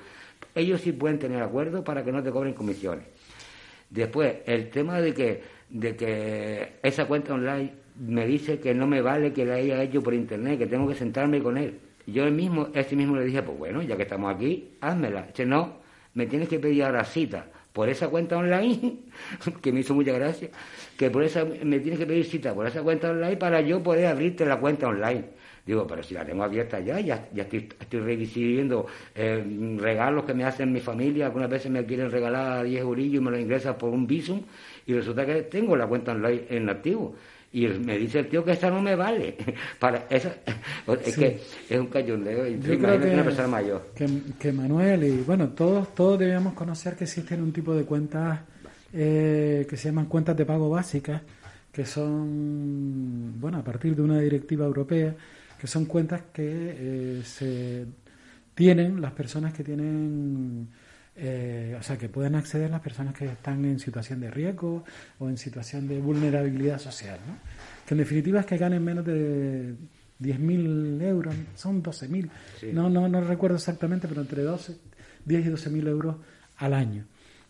Ellos 0.54 0.80
sí 0.80 0.92
pueden 0.92 1.18
tener 1.18 1.42
acuerdos 1.42 1.82
para 1.82 2.04
que 2.04 2.12
no 2.12 2.22
te 2.22 2.30
cobren 2.30 2.54
comisiones. 2.54 3.04
Después, 3.90 4.36
el 4.46 4.70
tema 4.70 5.00
de 5.00 5.12
que, 5.12 5.42
de 5.70 5.96
que 5.96 6.74
esa 6.84 7.06
cuenta 7.06 7.34
online 7.34 7.83
me 7.96 8.26
dice 8.26 8.58
que 8.58 8.74
no 8.74 8.86
me 8.86 9.00
vale 9.00 9.32
que 9.32 9.44
la 9.44 9.54
haya 9.54 9.82
hecho 9.82 10.02
por 10.02 10.14
internet, 10.14 10.58
que 10.58 10.66
tengo 10.66 10.88
que 10.88 10.94
sentarme 10.94 11.42
con 11.42 11.56
él. 11.56 11.78
Yo 12.06 12.30
mismo, 12.30 12.68
este 12.74 12.96
mismo 12.96 13.16
le 13.16 13.24
dije, 13.24 13.42
pues 13.42 13.58
bueno, 13.58 13.82
ya 13.82 13.96
que 13.96 14.02
estamos 14.02 14.34
aquí, 14.34 14.70
házmela. 14.80 15.22
Dice, 15.28 15.46
no, 15.46 15.78
me 16.14 16.26
tienes 16.26 16.48
que 16.48 16.58
pedir 16.58 16.84
ahora 16.84 17.04
cita 17.04 17.46
por 17.72 17.88
esa 17.88 18.08
cuenta 18.08 18.36
online, 18.36 18.98
que 19.62 19.72
me 19.72 19.80
hizo 19.80 19.94
mucha 19.94 20.12
gracia, 20.12 20.48
que 20.96 21.10
por 21.10 21.24
esa, 21.24 21.44
me 21.44 21.80
tienes 21.80 21.98
que 21.98 22.06
pedir 22.06 22.24
cita 22.24 22.54
por 22.54 22.66
esa 22.66 22.82
cuenta 22.82 23.10
online 23.10 23.36
para 23.36 23.60
yo 23.62 23.82
poder 23.82 24.06
abrirte 24.06 24.46
la 24.46 24.58
cuenta 24.58 24.88
online. 24.88 25.24
Digo, 25.66 25.86
pero 25.86 26.02
si 26.02 26.12
la 26.12 26.24
tengo 26.26 26.44
abierta 26.44 26.78
ya, 26.78 27.00
ya, 27.00 27.26
ya 27.32 27.44
estoy, 27.44 27.68
estoy 27.80 28.00
recibiendo 28.00 28.86
eh, 29.14 29.42
regalos 29.80 30.24
que 30.24 30.34
me 30.34 30.44
hacen 30.44 30.70
mi 30.72 30.80
familia, 30.80 31.26
algunas 31.26 31.48
veces 31.48 31.70
me 31.70 31.84
quieren 31.86 32.10
regalar 32.10 32.64
10 32.64 32.82
eurillos 32.82 33.22
y 33.22 33.24
me 33.24 33.30
lo 33.30 33.38
ingresan 33.38 33.76
por 33.76 33.88
un 33.88 34.06
visum, 34.06 34.42
y 34.86 34.92
resulta 34.92 35.24
que 35.24 35.42
tengo 35.42 35.74
la 35.74 35.86
cuenta 35.86 36.12
online 36.12 36.44
en 36.50 36.68
activo. 36.68 37.16
Y 37.54 37.68
me 37.68 37.96
dice 37.96 38.18
el 38.18 38.28
tío 38.28 38.44
que 38.44 38.50
esa 38.50 38.68
no 38.68 38.82
me 38.82 38.96
vale. 38.96 39.36
Para 39.78 40.06
esa, 40.10 40.34
es 41.04 41.16
que 41.16 41.40
es 41.70 41.78
un 41.78 41.86
cayondeo. 41.86 42.48
Yo 42.48 42.78
creo 42.78 43.00
que, 43.00 43.10
una 43.10 43.22
persona 43.22 43.46
mayor. 43.46 43.92
Que, 43.94 44.08
que, 44.40 44.52
Manuel 44.52 45.04
y 45.04 45.16
bueno, 45.22 45.50
todos, 45.50 45.94
todos 45.94 46.18
debíamos 46.18 46.54
conocer 46.54 46.96
que 46.96 47.04
existen 47.04 47.40
un 47.40 47.52
tipo 47.52 47.72
de 47.72 47.84
cuentas 47.84 48.40
eh, 48.92 49.66
que 49.70 49.76
se 49.76 49.88
llaman 49.88 50.06
cuentas 50.06 50.36
de 50.36 50.44
pago 50.44 50.68
básicas, 50.68 51.22
que 51.72 51.86
son, 51.86 53.40
bueno, 53.40 53.58
a 53.58 53.64
partir 53.64 53.94
de 53.94 54.02
una 54.02 54.18
directiva 54.18 54.66
europea, 54.66 55.14
que 55.60 55.66
son 55.68 55.84
cuentas 55.84 56.22
que 56.32 56.44
eh, 56.76 57.22
se 57.24 57.86
tienen 58.52 59.00
las 59.00 59.12
personas 59.12 59.52
que 59.52 59.62
tienen, 59.62 60.68
eh, 61.16 61.76
o 61.78 61.82
sea, 61.82 61.96
que 61.96 62.08
pueden 62.08 62.34
acceder 62.34 62.70
las 62.70 62.80
personas 62.80 63.14
que 63.14 63.26
están 63.26 63.64
en 63.64 63.78
situación 63.78 64.20
de 64.20 64.30
riesgo 64.30 64.84
o 65.18 65.28
en 65.28 65.36
situación 65.36 65.86
de 65.86 66.00
vulnerabilidad 66.00 66.78
social, 66.78 67.18
¿no? 67.26 67.38
Que 67.86 67.94
en 67.94 67.98
definitiva 67.98 68.40
es 68.40 68.46
que 68.46 68.56
ganen 68.56 68.82
menos 68.82 69.04
de 69.04 69.74
10.000 70.20 71.02
euros, 71.02 71.34
son 71.54 71.82
12.000, 71.82 72.30
no, 72.72 72.88
no, 72.88 73.08
no 73.08 73.20
recuerdo 73.20 73.56
exactamente, 73.56 74.08
pero 74.08 74.22
entre 74.22 74.42
12, 74.42 74.76
10 75.24 75.46
y 75.46 75.50
12.000 75.50 75.88
euros 75.88 76.16
al 76.56 76.74
año. 76.74 77.04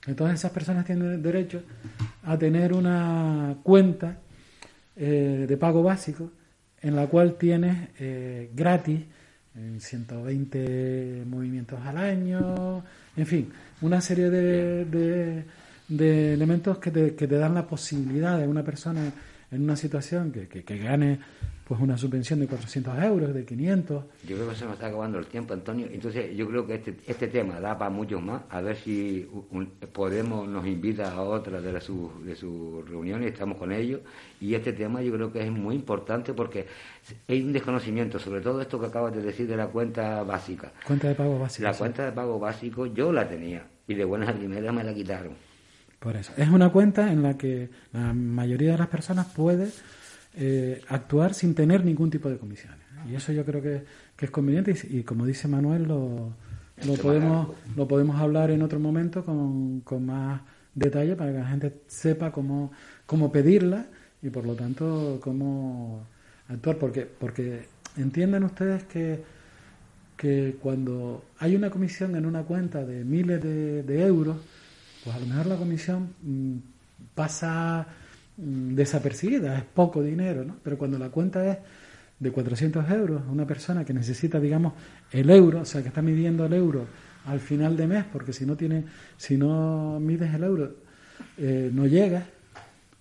Entonces 0.06 0.40
esas 0.40 0.50
personas 0.52 0.84
tienen 0.84 1.22
derecho 1.22 1.62
a 2.24 2.36
tener 2.38 2.72
una 2.74 3.56
cuenta 3.62 4.18
eh, 4.96 5.46
de 5.48 5.56
pago 5.56 5.82
básico 5.82 6.30
en 6.82 6.96
la 6.96 7.06
cual 7.06 7.36
tienes 7.38 7.88
eh, 7.98 8.50
gratis 8.54 9.00
en 9.54 9.80
120 9.80 11.24
movimientos 11.26 11.80
al 11.84 11.96
año, 11.96 12.84
en 13.16 13.26
fin, 13.26 13.52
una 13.82 14.00
serie 14.00 14.30
de, 14.30 14.84
de, 14.84 15.44
de 15.88 16.34
elementos 16.34 16.78
que 16.78 16.90
te, 16.90 17.14
que 17.14 17.26
te, 17.26 17.36
dan 17.36 17.54
la 17.54 17.66
posibilidad 17.66 18.38
de 18.38 18.46
una 18.46 18.62
persona 18.62 19.12
en 19.50 19.62
una 19.62 19.76
situación 19.76 20.32
que, 20.32 20.48
que, 20.48 20.64
que 20.64 20.78
gane 20.78 21.18
pues 21.66 21.80
una 21.80 21.96
subvención 21.96 22.40
de 22.40 22.46
400 22.46 23.02
euros, 23.02 23.34
de 23.34 23.44
500. 23.44 24.04
Yo 24.28 24.36
creo 24.36 24.50
que 24.50 24.54
se 24.54 24.64
nos 24.64 24.74
está 24.74 24.88
acabando 24.88 25.18
el 25.18 25.26
tiempo, 25.26 25.54
Antonio. 25.54 25.88
Entonces, 25.90 26.36
yo 26.36 26.46
creo 26.46 26.66
que 26.66 26.74
este, 26.74 26.94
este 27.06 27.28
tema 27.28 27.58
da 27.58 27.78
para 27.78 27.90
muchos 27.90 28.22
más. 28.22 28.42
A 28.50 28.60
ver 28.60 28.76
si 28.76 29.26
Podemos 29.92 30.46
nos 30.46 30.66
invita 30.66 31.12
a 31.12 31.22
otra 31.22 31.60
de, 31.60 31.80
sus 31.80 32.24
de 32.24 32.36
sus 32.36 32.86
reuniones, 32.88 33.32
estamos 33.32 33.56
con 33.56 33.72
ellos. 33.72 34.00
Y 34.40 34.54
este 34.54 34.72
tema 34.72 35.00
yo 35.00 35.12
creo 35.12 35.32
que 35.32 35.42
es 35.42 35.50
muy 35.50 35.74
importante 35.74 36.34
porque 36.34 36.66
hay 37.28 37.42
un 37.42 37.52
desconocimiento, 37.52 38.18
sobre 38.18 38.40
todo 38.42 38.60
esto 38.60 38.78
que 38.78 38.86
acabas 38.86 39.14
de 39.14 39.22
decir 39.22 39.46
de 39.46 39.56
la 39.56 39.68
cuenta 39.68 40.22
básica. 40.22 40.72
Cuenta 40.86 41.08
de 41.08 41.14
pago 41.14 41.38
básico. 41.38 41.66
La 41.66 41.74
cuenta 41.74 42.04
de 42.04 42.12
pago 42.12 42.38
básico 42.38 42.86
yo 42.86 43.12
la 43.12 43.26
tenía 43.26 43.66
y 43.86 43.94
de 43.94 44.04
buenas 44.04 44.28
a 44.28 44.34
primeras 44.34 44.74
me 44.74 44.84
la 44.84 44.92
quitaron. 44.92 45.32
Por 45.98 46.16
eso. 46.16 46.32
Es 46.36 46.48
una 46.48 46.70
cuenta 46.70 47.10
en 47.10 47.22
la 47.22 47.38
que 47.38 47.70
la 47.92 48.12
mayoría 48.12 48.72
de 48.72 48.78
las 48.78 48.88
personas 48.88 49.26
puede 49.28 49.70
eh, 50.36 50.80
actuar 50.88 51.34
sin 51.34 51.54
tener 51.54 51.84
ningún 51.84 52.10
tipo 52.10 52.28
de 52.28 52.38
comisiones. 52.38 52.80
Y 53.10 53.14
eso 53.14 53.32
yo 53.32 53.44
creo 53.44 53.62
que, 53.62 53.84
que 54.16 54.24
es 54.24 54.30
conveniente 54.30 54.74
y, 54.88 54.98
y, 54.98 55.02
como 55.02 55.26
dice 55.26 55.46
Manuel, 55.46 55.84
lo, 55.84 56.32
lo 56.86 56.94
podemos, 56.94 57.48
lo 57.76 57.86
podemos 57.86 58.18
hablar 58.20 58.50
en 58.50 58.62
otro 58.62 58.80
momento 58.80 59.24
con, 59.24 59.80
con, 59.80 60.06
más 60.06 60.40
detalle 60.74 61.14
para 61.14 61.32
que 61.32 61.38
la 61.38 61.46
gente 61.46 61.72
sepa 61.86 62.32
cómo, 62.32 62.72
cómo 63.06 63.30
pedirla 63.30 63.86
y 64.22 64.30
por 64.30 64.46
lo 64.46 64.54
tanto 64.54 65.20
cómo 65.22 66.06
actuar. 66.48 66.78
Porque, 66.78 67.02
porque 67.02 67.66
entienden 67.96 68.44
ustedes 68.44 68.84
que, 68.84 69.22
que 70.16 70.56
cuando 70.60 71.24
hay 71.38 71.54
una 71.54 71.70
comisión 71.70 72.16
en 72.16 72.24
una 72.26 72.42
cuenta 72.42 72.84
de 72.84 73.04
miles 73.04 73.42
de, 73.42 73.82
de 73.82 74.06
euros, 74.06 74.38
pues 75.04 75.14
a 75.14 75.20
lo 75.20 75.26
mejor 75.26 75.46
la 75.46 75.56
comisión 75.56 76.14
mmm, 76.22 76.56
pasa 77.14 77.86
Mm, 77.86 78.03
desapercibida, 78.36 79.58
es 79.58 79.64
poco 79.64 80.02
dinero, 80.02 80.44
¿no? 80.44 80.56
Pero 80.62 80.76
cuando 80.76 80.98
la 80.98 81.10
cuenta 81.10 81.46
es 81.46 81.58
de 82.18 82.30
400 82.30 82.90
euros, 82.90 83.22
una 83.30 83.46
persona 83.46 83.84
que 83.84 83.92
necesita, 83.92 84.40
digamos, 84.40 84.72
el 85.12 85.30
euro, 85.30 85.60
o 85.60 85.64
sea, 85.64 85.82
que 85.82 85.88
está 85.88 86.02
midiendo 86.02 86.46
el 86.46 86.52
euro 86.52 86.86
al 87.26 87.40
final 87.40 87.76
de 87.76 87.86
mes, 87.86 88.04
porque 88.12 88.32
si 88.32 88.44
no 88.44 88.56
tiene, 88.56 88.84
si 89.16 89.36
no 89.36 89.98
mides 90.00 90.34
el 90.34 90.44
euro, 90.44 90.74
eh, 91.38 91.70
no 91.72 91.86
llega, 91.86 92.26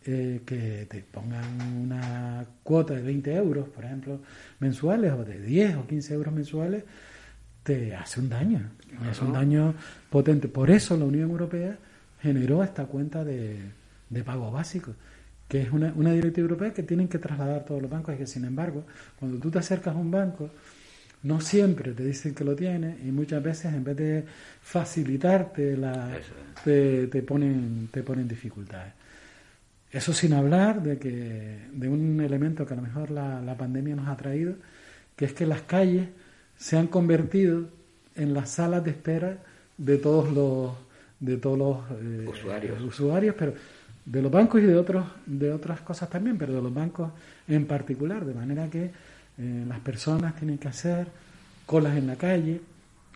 eh, 0.06 0.42
que 0.46 0.86
te 0.90 1.02
pongan 1.02 1.62
una 1.82 2.46
cuota 2.62 2.94
de 2.94 3.02
20 3.02 3.36
euros, 3.36 3.70
por 3.70 3.86
ejemplo, 3.86 4.20
mensuales, 4.60 5.14
o 5.14 5.24
de 5.24 5.40
10 5.40 5.78
o 5.78 5.88
15 5.88 6.14
euros 6.14 6.34
mensuales, 6.34 6.84
te 7.64 7.96
hace 7.96 8.20
un 8.20 8.30
daño, 8.30 8.70
es 9.10 9.22
un 9.22 9.32
daño 9.32 9.74
potente. 10.10 10.50
Por 10.50 10.70
eso 10.70 10.98
la 10.98 11.06
Unión 11.06 11.32
Europea 11.32 11.78
generó 12.22 12.62
esta 12.64 12.86
cuenta 12.86 13.24
de, 13.24 13.58
de 14.10 14.24
pago 14.24 14.52
básico 14.52 14.94
que 15.48 15.62
es 15.62 15.72
una, 15.72 15.94
una 15.96 16.14
directiva 16.14 16.46
europea 16.46 16.74
que 16.74 16.84
tienen 16.84 17.08
que 17.08 17.20
trasladar 17.20 17.66
todos 17.66 17.82
los 17.82 17.92
bancos. 17.92 18.16
Y 18.16 18.18
que 18.18 18.28
sin 18.28 18.46
embargo 18.46 18.86
cuando 19.20 19.38
tú 19.38 19.52
te 19.52 19.60
acercas 19.60 19.96
a 19.96 19.98
un 19.98 20.12
banco 20.12 20.50
no 21.24 21.40
siempre 21.40 21.94
te 21.94 22.04
dicen 22.04 22.36
que 22.36 22.44
lo 22.44 22.56
tiene 22.56 22.98
y 23.04 23.12
muchas 23.12 23.42
veces 23.42 23.74
en 23.74 23.84
vez 23.84 23.96
de 23.96 24.26
facilitarte 24.62 25.78
la 25.78 26.10
te, 26.64 27.08
te, 27.08 27.22
ponen 27.22 27.90
te 27.92 28.04
ponen 28.04 28.28
dificultades. 28.28 28.94
Eso 29.92 30.12
sin 30.12 30.34
hablar 30.34 30.82
de 30.82 30.98
que 30.98 31.68
de 31.72 31.88
un 31.88 32.20
elemento 32.20 32.66
que 32.66 32.74
a 32.74 32.78
lo 32.78 32.84
mejor 32.84 33.12
la, 33.12 33.42
la 33.42 33.56
pandemia 33.56 33.96
nos 33.96 34.08
ha 34.08 34.18
traído 34.18 34.56
que 35.16 35.26
es 35.26 35.34
que 35.34 35.46
las 35.46 35.62
calles 35.62 36.10
se 36.58 36.78
han 36.78 36.88
convertido 36.88 37.70
en 38.16 38.34
las 38.34 38.50
salas 38.52 38.84
de 38.84 38.92
espera 38.92 39.38
de 39.78 39.98
todos 39.98 40.32
los 40.32 40.72
de 41.20 41.38
todos 41.38 41.58
los 41.58 41.78
eh, 42.02 42.28
usuarios. 42.28 42.82
usuarios 42.82 43.36
pero 43.38 43.54
de 44.06 44.22
los 44.22 44.32
bancos 44.32 44.62
y 44.62 44.66
de 44.66 44.76
otros 44.76 45.06
de 45.26 45.52
otras 45.52 45.82
cosas 45.82 46.10
también, 46.10 46.38
pero 46.38 46.54
de 46.54 46.62
los 46.62 46.74
bancos 46.74 47.12
en 47.48 47.66
particular, 47.66 48.26
de 48.26 48.34
manera 48.34 48.70
que 48.70 48.92
eh, 49.38 49.66
las 49.68 49.80
personas 49.80 50.36
tienen 50.36 50.58
que 50.58 50.68
hacer 50.68 51.08
colas 51.66 51.98
en 51.98 52.08
la 52.08 52.16
calle, 52.16 52.62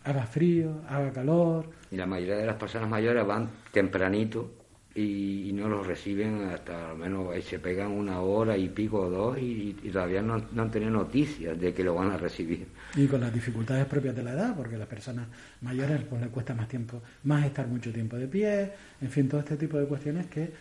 haga 0.04 0.26
frío, 0.26 0.82
haga 0.88 1.12
calor. 1.12 1.70
Y 1.92 1.98
la 1.98 2.06
mayoría 2.06 2.38
de 2.38 2.46
las 2.46 2.56
personas 2.56 2.90
mayores 2.90 3.26
van 3.26 3.50
tempranito 3.72 4.52
y, 4.96 5.52
no 5.54 5.70
los 5.70 5.86
reciben 5.86 6.50
hasta 6.54 6.92
al 6.92 6.98
menos 6.98 7.34
se 7.44 7.60
pegan 7.60 7.92
una 7.92 8.22
hora 8.22 8.58
y 8.58 8.70
pico 8.70 9.02
o 9.02 9.10
dos 9.10 9.38
y, 9.40 9.74
todavía 9.92 10.22
no, 10.22 10.36
han 10.36 10.72
tenido 10.72 10.92
noticias 10.92 11.60
de 11.60 11.74
que 11.74 11.84
lo 11.84 11.96
van 11.96 12.12
a 12.12 12.18
recibir. 12.18 12.68
Y 12.96 13.06
con 13.08 13.22
las 13.22 13.34
dificultades 13.34 13.86
propias 13.86 14.16
de 14.16 14.24
la 14.24 14.32
edad, 14.32 14.56
porque 14.56 14.76
a 14.76 14.80
las 14.80 14.88
personas 14.88 15.28
mayores 15.62 16.02
pues 16.10 16.22
les 16.22 16.32
cuesta 16.32 16.54
más 16.54 16.68
tiempo, 16.68 17.02
más 17.24 17.46
estar 17.46 17.68
mucho 17.68 17.92
tiempo 17.92 18.16
de 18.18 18.28
pie, 18.28 18.72
en 19.02 19.10
fin, 19.10 19.28
todo 19.28 19.40
este 19.40 19.58
tipo 19.58 19.78
de 19.78 19.86
cuestiones 19.86 20.28
que 20.28 20.52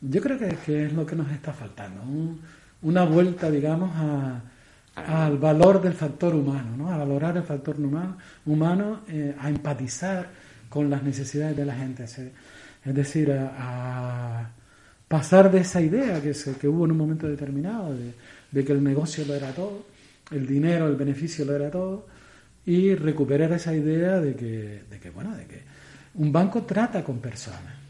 yo 0.00 0.20
creo 0.20 0.38
que, 0.38 0.84
es 0.84 0.92
lo 0.92 1.04
que 1.04 1.16
nos 1.16 1.30
está 1.30 1.52
faltando, 1.52 2.02
una 2.82 3.04
vuelta, 3.04 3.50
digamos, 3.50 3.90
a, 3.96 4.40
al 4.94 5.38
valor 5.38 5.80
del 5.82 5.94
factor 5.94 6.34
humano, 6.34 6.76
¿no? 6.76 6.92
a 6.92 6.96
valorar 6.96 7.36
el 7.36 7.42
factor 7.42 7.76
humano, 7.78 8.16
humano 8.46 9.00
eh, 9.08 9.34
a 9.38 9.48
empatizar 9.48 10.28
con 10.68 10.90
las 10.90 11.02
necesidades 11.02 11.56
de 11.56 11.64
la 11.64 11.74
gente. 11.74 12.04
Es 12.04 12.94
decir, 12.94 13.32
a, 13.32 14.50
pasar 15.08 15.50
de 15.50 15.60
esa 15.60 15.80
idea 15.80 16.20
que, 16.22 16.34
se, 16.34 16.54
que 16.56 16.68
hubo 16.68 16.84
en 16.84 16.92
un 16.92 16.98
momento 16.98 17.26
determinado, 17.26 17.96
de, 18.52 18.64
que 18.64 18.72
el 18.72 18.82
negocio 18.82 19.24
lo 19.24 19.34
era 19.34 19.52
todo, 19.52 19.86
el 20.30 20.46
dinero, 20.46 20.86
el 20.86 20.96
beneficio 20.96 21.44
lo 21.44 21.54
era 21.54 21.70
todo, 21.70 22.06
y 22.66 22.94
recuperar 22.94 23.52
esa 23.52 23.74
idea 23.74 24.20
de 24.20 24.34
que, 24.34 24.82
de 24.90 25.00
que 25.00 25.10
bueno, 25.10 25.34
de 25.34 25.46
que 25.46 25.62
un 26.14 26.30
banco 26.30 26.62
trata 26.62 27.02
con 27.02 27.18
personas. 27.18 27.87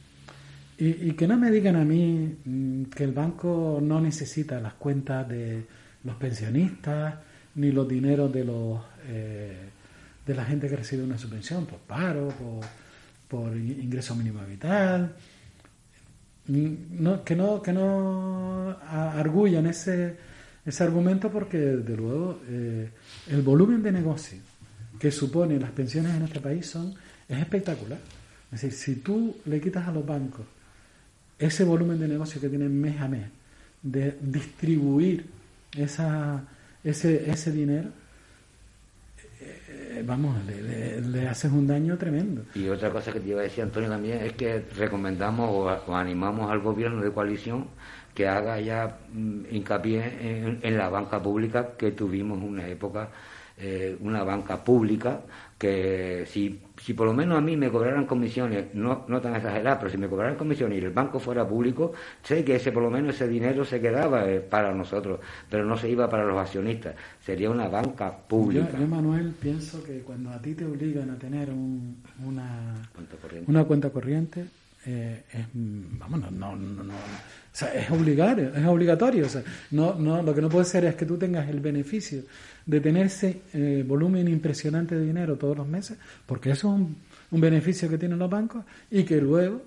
Y, 0.81 1.12
que 1.14 1.27
no 1.27 1.37
me 1.37 1.51
digan 1.51 1.75
a 1.75 1.85
mí 1.85 2.37
mm, 2.45 2.85
que 2.85 3.03
el 3.03 3.12
banco 3.12 3.81
no 3.83 4.01
necesita 4.01 4.61
las 4.61 4.75
cuentas 4.75 5.29
de 5.29 5.64
los 6.05 6.14
pensionistas, 6.17 7.14
ni 7.57 7.73
los 7.73 7.88
dineros 7.88 8.33
de 8.33 8.45
los 8.45 8.81
eh, 9.09 9.71
de 10.25 10.35
la 10.35 10.45
gente 10.45 10.69
que 10.69 10.77
recibe 10.77 11.03
una 11.03 11.19
subvención 11.19 11.67
por 11.67 11.81
paro, 11.81 12.29
por 12.29 12.64
por 13.29 13.55
ingreso 13.55 14.14
mínimo 14.17 14.41
vital, 14.45 15.14
no, 16.49 17.23
que 17.23 17.37
no, 17.37 17.62
que 17.62 17.73
no 17.73 18.77
arguyan 18.81 19.67
ese, 19.67 20.17
ese 20.64 20.83
argumento 20.83 21.31
porque, 21.31 21.59
de 21.59 21.97
luego, 21.97 22.41
eh, 22.49 22.91
el 23.29 23.43
volumen 23.43 23.83
de 23.83 23.93
negocio 23.93 24.38
que 24.99 25.12
suponen 25.12 25.61
las 25.61 25.71
pensiones 25.73 26.17
en 26.17 26.23
este 26.23 26.41
país 26.41 26.67
son, 26.67 26.95
es 27.29 27.38
espectacular. 27.38 27.99
Es 28.51 28.62
decir, 28.62 28.73
si 28.73 28.97
tú 29.01 29.37
le 29.45 29.61
quitas 29.61 29.87
a 29.87 29.93
los 29.93 30.05
bancos 30.05 30.47
ese 31.38 31.64
volumen 31.64 31.98
de 31.98 32.09
negocio 32.09 32.40
que 32.40 32.48
tienen 32.48 32.81
mes 32.81 33.01
a 33.01 33.09
mes, 33.09 33.29
de 33.83 34.16
distribuir 34.20 35.27
esa, 35.77 36.42
ese, 36.83 37.31
ese 37.31 37.53
dinero, 37.53 37.90
eh, 39.40 40.03
vamos, 40.05 40.37
le, 40.46 41.29
haces 41.29 41.51
un 41.51 41.66
daño 41.66 41.96
tremendo. 41.96 42.44
Y 42.55 42.68
otra 42.68 42.90
cosa 42.90 43.12
que 43.12 43.20
te 43.20 43.29
iba 43.29 43.40
a 43.40 43.44
decir, 43.44 43.64
Antonio, 43.64 43.88
también 43.88 44.18
es 44.22 44.33
que 44.33 44.64
recomendamos 44.77 45.51
o, 45.87 45.94
animamos 45.94 46.51
al 46.51 46.61
gobierno 46.61 47.03
de 47.03 47.12
coalición 47.12 47.66
que 48.14 48.27
haga 48.27 48.61
ya 48.61 48.98
mm, 49.12 49.44
hincapié 49.51 50.59
en, 50.62 50.77
la 50.77 50.88
banca 50.88 51.22
pública 51.22 51.77
que 51.77 51.92
tuvimos 51.92 52.42
una 52.42 52.66
época, 52.66 53.11
eh, 53.61 53.97
una 54.01 54.23
banca 54.23 54.62
pública 54.62 55.21
que 55.59 56.25
si, 56.27 56.61
si 56.81 56.94
por 56.94 57.09
lo 57.09 57.12
menos 57.12 57.37
a 57.37 57.40
mí 57.40 57.57
me 57.57 57.68
cobraran 57.71 58.07
comisiones, 58.07 58.73
no, 58.75 59.05
no 59.09 59.21
tan 59.21 59.35
exageradas, 59.35 59.79
pero 59.79 59.90
si 59.90 59.99
me 59.99 60.09
cobraran 60.09 60.37
comisiones 60.37 60.81
y 60.81 60.85
el 60.85 60.92
banco 60.92 61.18
fuera 61.18 61.47
público, 61.47 61.92
sé 62.23 62.44
que 62.44 62.55
ese 62.57 62.71
por 62.71 62.85
lo 62.85 62.90
menos 62.90 63.16
ese 63.16 63.27
dinero 63.27 63.64
se 63.64 63.81
quedaba 63.81 64.31
eh, 64.31 64.40
para 64.40 64.73
nosotros, 64.73 65.18
pero 65.51 65.64
no 65.64 65.77
se 65.77 65.88
iba 65.90 66.09
para 66.09 66.25
los 66.25 66.38
accionistas, 66.38 66.94
sería 67.21 67.51
una 67.51 67.68
banca 67.68 68.16
pública. 68.16 68.79
Yo, 68.79 68.87
Manuel, 68.87 69.35
pienso 69.40 69.83
que 69.83 70.01
cuando 70.03 70.31
a 70.31 70.38
ti 70.40 70.55
te 70.55 70.64
obligan 70.64 71.11
a 71.11 71.18
tener 71.18 71.51
una, 71.51 72.75
cuenta 72.94 73.16
corriente, 73.16 73.51
una 73.51 73.64
cuenta 73.64 73.90
corriente 73.90 74.44
eh, 74.87 75.25
es, 75.33 75.47
vamos, 75.53 76.21
no, 76.31 76.55
no, 76.55 76.85
no, 76.85 76.94
o 76.94 77.48
sea, 77.59 77.75
es 77.75 77.90
obligatorio, 77.90 78.55
es 78.55 78.66
obligatorio, 78.66 79.27
o 79.27 79.29
sea, 79.29 79.42
no, 79.73 79.94
no, 79.94 80.23
lo 80.23 80.33
que 80.33 80.40
no 80.40 80.49
puede 80.49 80.64
ser 80.64 80.85
es 80.85 80.94
que 80.94 81.05
tú 81.05 81.16
tengas 81.16 81.49
el 81.49 81.59
beneficio 81.59 82.23
de 82.64 82.81
tener 82.81 83.07
ese 83.07 83.42
eh, 83.53 83.85
volumen 83.87 84.29
impresionante 84.29 84.94
de 84.94 85.05
dinero 85.05 85.37
todos 85.37 85.57
los 85.57 85.66
meses, 85.66 85.99
porque 86.25 86.51
eso 86.51 86.68
es 86.68 86.81
un, 87.33 87.40
beneficio 87.40 87.88
que 87.88 87.99
tienen 87.99 88.18
los 88.18 88.31
bancos, 88.31 88.64
y 88.90 89.03
que 89.03 89.21
luego, 89.21 89.61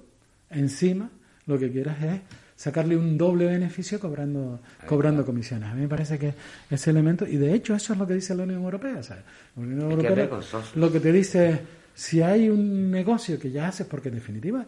encima, 0.50 1.10
lo 1.48 1.60
que 1.60 1.70
quieras 1.70 2.02
es 2.02 2.22
sacarle 2.56 2.96
un 2.96 3.18
doble 3.18 3.48
beneficio 3.48 4.00
cobrando 4.00 4.62
cobrando 4.88 5.26
comisiones. 5.26 5.70
A 5.70 5.74
mí 5.74 5.82
me 5.82 5.88
parece 5.88 6.18
que 6.18 6.34
ese 6.70 6.92
elemento, 6.92 7.28
y 7.28 7.38
de 7.38 7.54
hecho 7.54 7.76
eso 7.76 7.94
es 7.94 8.00
lo 8.00 8.08
que 8.08 8.14
dice 8.14 8.36
la 8.36 8.44
Unión 8.44 8.64
Europea. 8.64 9.02
La 9.10 9.62
Unión 9.62 9.82
Europea 9.82 10.30
lo 10.76 10.92
que 10.92 11.00
te 11.00 11.12
dice 11.12 11.50
es, 11.50 11.60
si 11.94 12.22
hay 12.22 12.50
un 12.50 12.90
negocio 12.90 13.38
que 13.38 13.52
ya 13.52 13.68
haces, 13.68 13.86
porque 13.86 14.10
en 14.10 14.16
definitiva, 14.16 14.66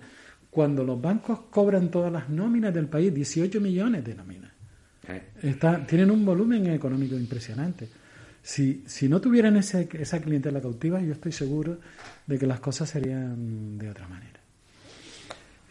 cuando 0.54 0.84
los 0.84 1.02
bancos 1.02 1.40
cobran 1.50 1.90
todas 1.90 2.12
las 2.12 2.30
nóminas 2.30 2.72
del 2.74 2.88
país, 2.88 3.12
18 3.12 3.60
millones 3.60 4.06
de 4.06 4.14
nóminas, 4.14 4.52
eh. 5.08 5.56
tienen 5.88 6.12
un 6.12 6.24
volumen 6.24 6.68
económico 6.68 7.16
impresionante. 7.16 7.90
Si, 8.42 8.84
si 8.86 9.10
no 9.10 9.20
tuvieran 9.20 9.58
ese, 9.58 9.90
esa 9.94 10.22
clientela 10.22 10.62
cautiva, 10.62 11.02
yo 11.02 11.14
estoy 11.14 11.32
seguro 11.32 11.80
de 12.28 12.38
que 12.38 12.46
las 12.46 12.60
cosas 12.60 12.90
serían 12.90 13.80
de 13.80 13.90
otra 13.90 14.08
manera. 14.08 14.40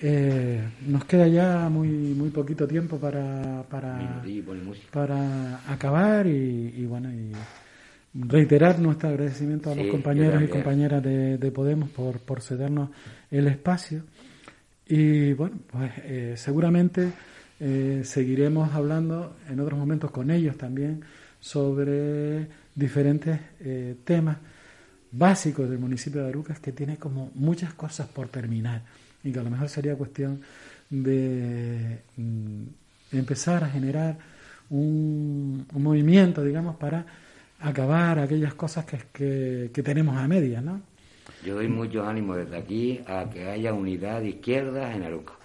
Eh, 0.04 0.60
nos 0.88 1.04
queda 1.04 1.28
ya 1.28 1.68
muy 1.68 1.86
muy 1.88 2.30
poquito 2.30 2.66
tiempo 2.66 2.98
para 2.98 3.62
para, 3.70 4.20
para 4.90 5.72
acabar 5.72 6.26
y, 6.26 6.84
bueno 6.86 7.08
y 7.12 7.30
reiterar 8.12 8.80
nuestro 8.80 9.10
agradecimiento 9.10 9.70
a 9.70 9.76
los 9.76 9.86
compañeros 9.86 10.42
y 10.42 10.48
compañeras 10.48 11.04
de, 11.04 11.52
Podemos 11.54 11.88
por, 11.90 12.18
por 12.18 12.42
cedernos 12.42 12.90
el 13.30 13.46
espacio 13.46 14.02
y 14.86 15.32
bueno 15.34 15.56
pues 15.70 15.92
eh, 16.04 16.34
seguramente 16.36 17.12
eh, 17.60 18.02
seguiremos 18.04 18.74
hablando 18.74 19.36
en 19.48 19.60
otros 19.60 19.78
momentos 19.78 20.10
con 20.10 20.30
ellos 20.30 20.56
también 20.56 21.02
sobre 21.40 22.46
diferentes 22.74 23.40
eh, 23.60 23.96
temas 24.04 24.38
básicos 25.10 25.68
del 25.68 25.78
municipio 25.78 26.22
de 26.22 26.28
Arucas 26.28 26.58
que 26.58 26.72
tiene 26.72 26.96
como 26.96 27.30
muchas 27.34 27.74
cosas 27.74 28.08
por 28.08 28.28
terminar 28.28 28.82
y 29.22 29.32
que 29.32 29.38
a 29.38 29.42
lo 29.42 29.50
mejor 29.50 29.68
sería 29.68 29.94
cuestión 29.94 30.40
de 30.90 31.98
mm, 32.16 32.62
empezar 33.12 33.64
a 33.64 33.68
generar 33.68 34.18
un, 34.70 35.66
movimiento, 35.72 36.42
digamos, 36.42 36.76
para 36.76 37.04
acabar 37.60 38.18
aquellas 38.18 38.54
cosas 38.54 38.84
que, 38.84 39.70
que, 39.72 39.82
tenemos 39.82 40.16
a 40.16 40.26
medias, 40.26 40.62
¿no? 40.62 40.80
Yo 41.44 41.54
doy 41.54 41.68
mucho 41.68 42.06
ánimo 42.06 42.36
desde 42.36 42.56
aquí 42.56 43.00
a 43.06 43.28
que 43.28 43.48
haya 43.48 43.72
unidad 43.72 44.20
de 44.20 44.28
izquierda 44.30 44.94
en 44.94 45.02
Arucas. 45.02 45.36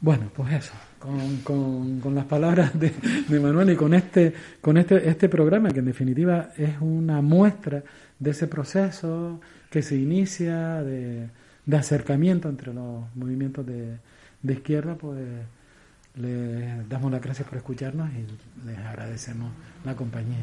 Bueno, 0.00 0.30
pues 0.34 0.52
eso, 0.52 0.72
con, 0.98 2.00
con, 2.00 2.14
las 2.14 2.26
palabras 2.26 2.78
de, 2.78 2.92
de, 3.28 3.40
Manuel 3.40 3.70
y 3.70 3.76
con 3.76 3.94
este, 3.94 4.32
con 4.60 4.76
este, 4.76 5.08
este 5.08 5.28
programa, 5.28 5.70
que 5.70 5.78
en 5.80 5.86
definitiva 5.86 6.50
es 6.56 6.80
una 6.80 7.22
muestra 7.22 7.82
de 8.18 8.30
ese 8.30 8.46
proceso 8.46 9.40
que 9.70 9.82
se 9.82 9.96
inicia 9.96 10.82
de, 10.82 11.28
de 11.64 11.76
acercamiento 11.76 12.48
entre 12.48 12.72
los 12.74 13.04
movimientos 13.14 13.66
de, 13.66 13.96
de 14.42 14.52
izquierda, 14.52 14.94
pues 14.94 15.18
les 16.14 16.88
damos 16.88 17.10
las 17.10 17.20
gracias 17.20 17.48
por 17.48 17.58
escucharnos 17.58 18.08
y 18.10 18.66
les 18.66 18.78
agradecemos 18.78 19.50
la 19.84 19.94
compañía. 19.94 20.38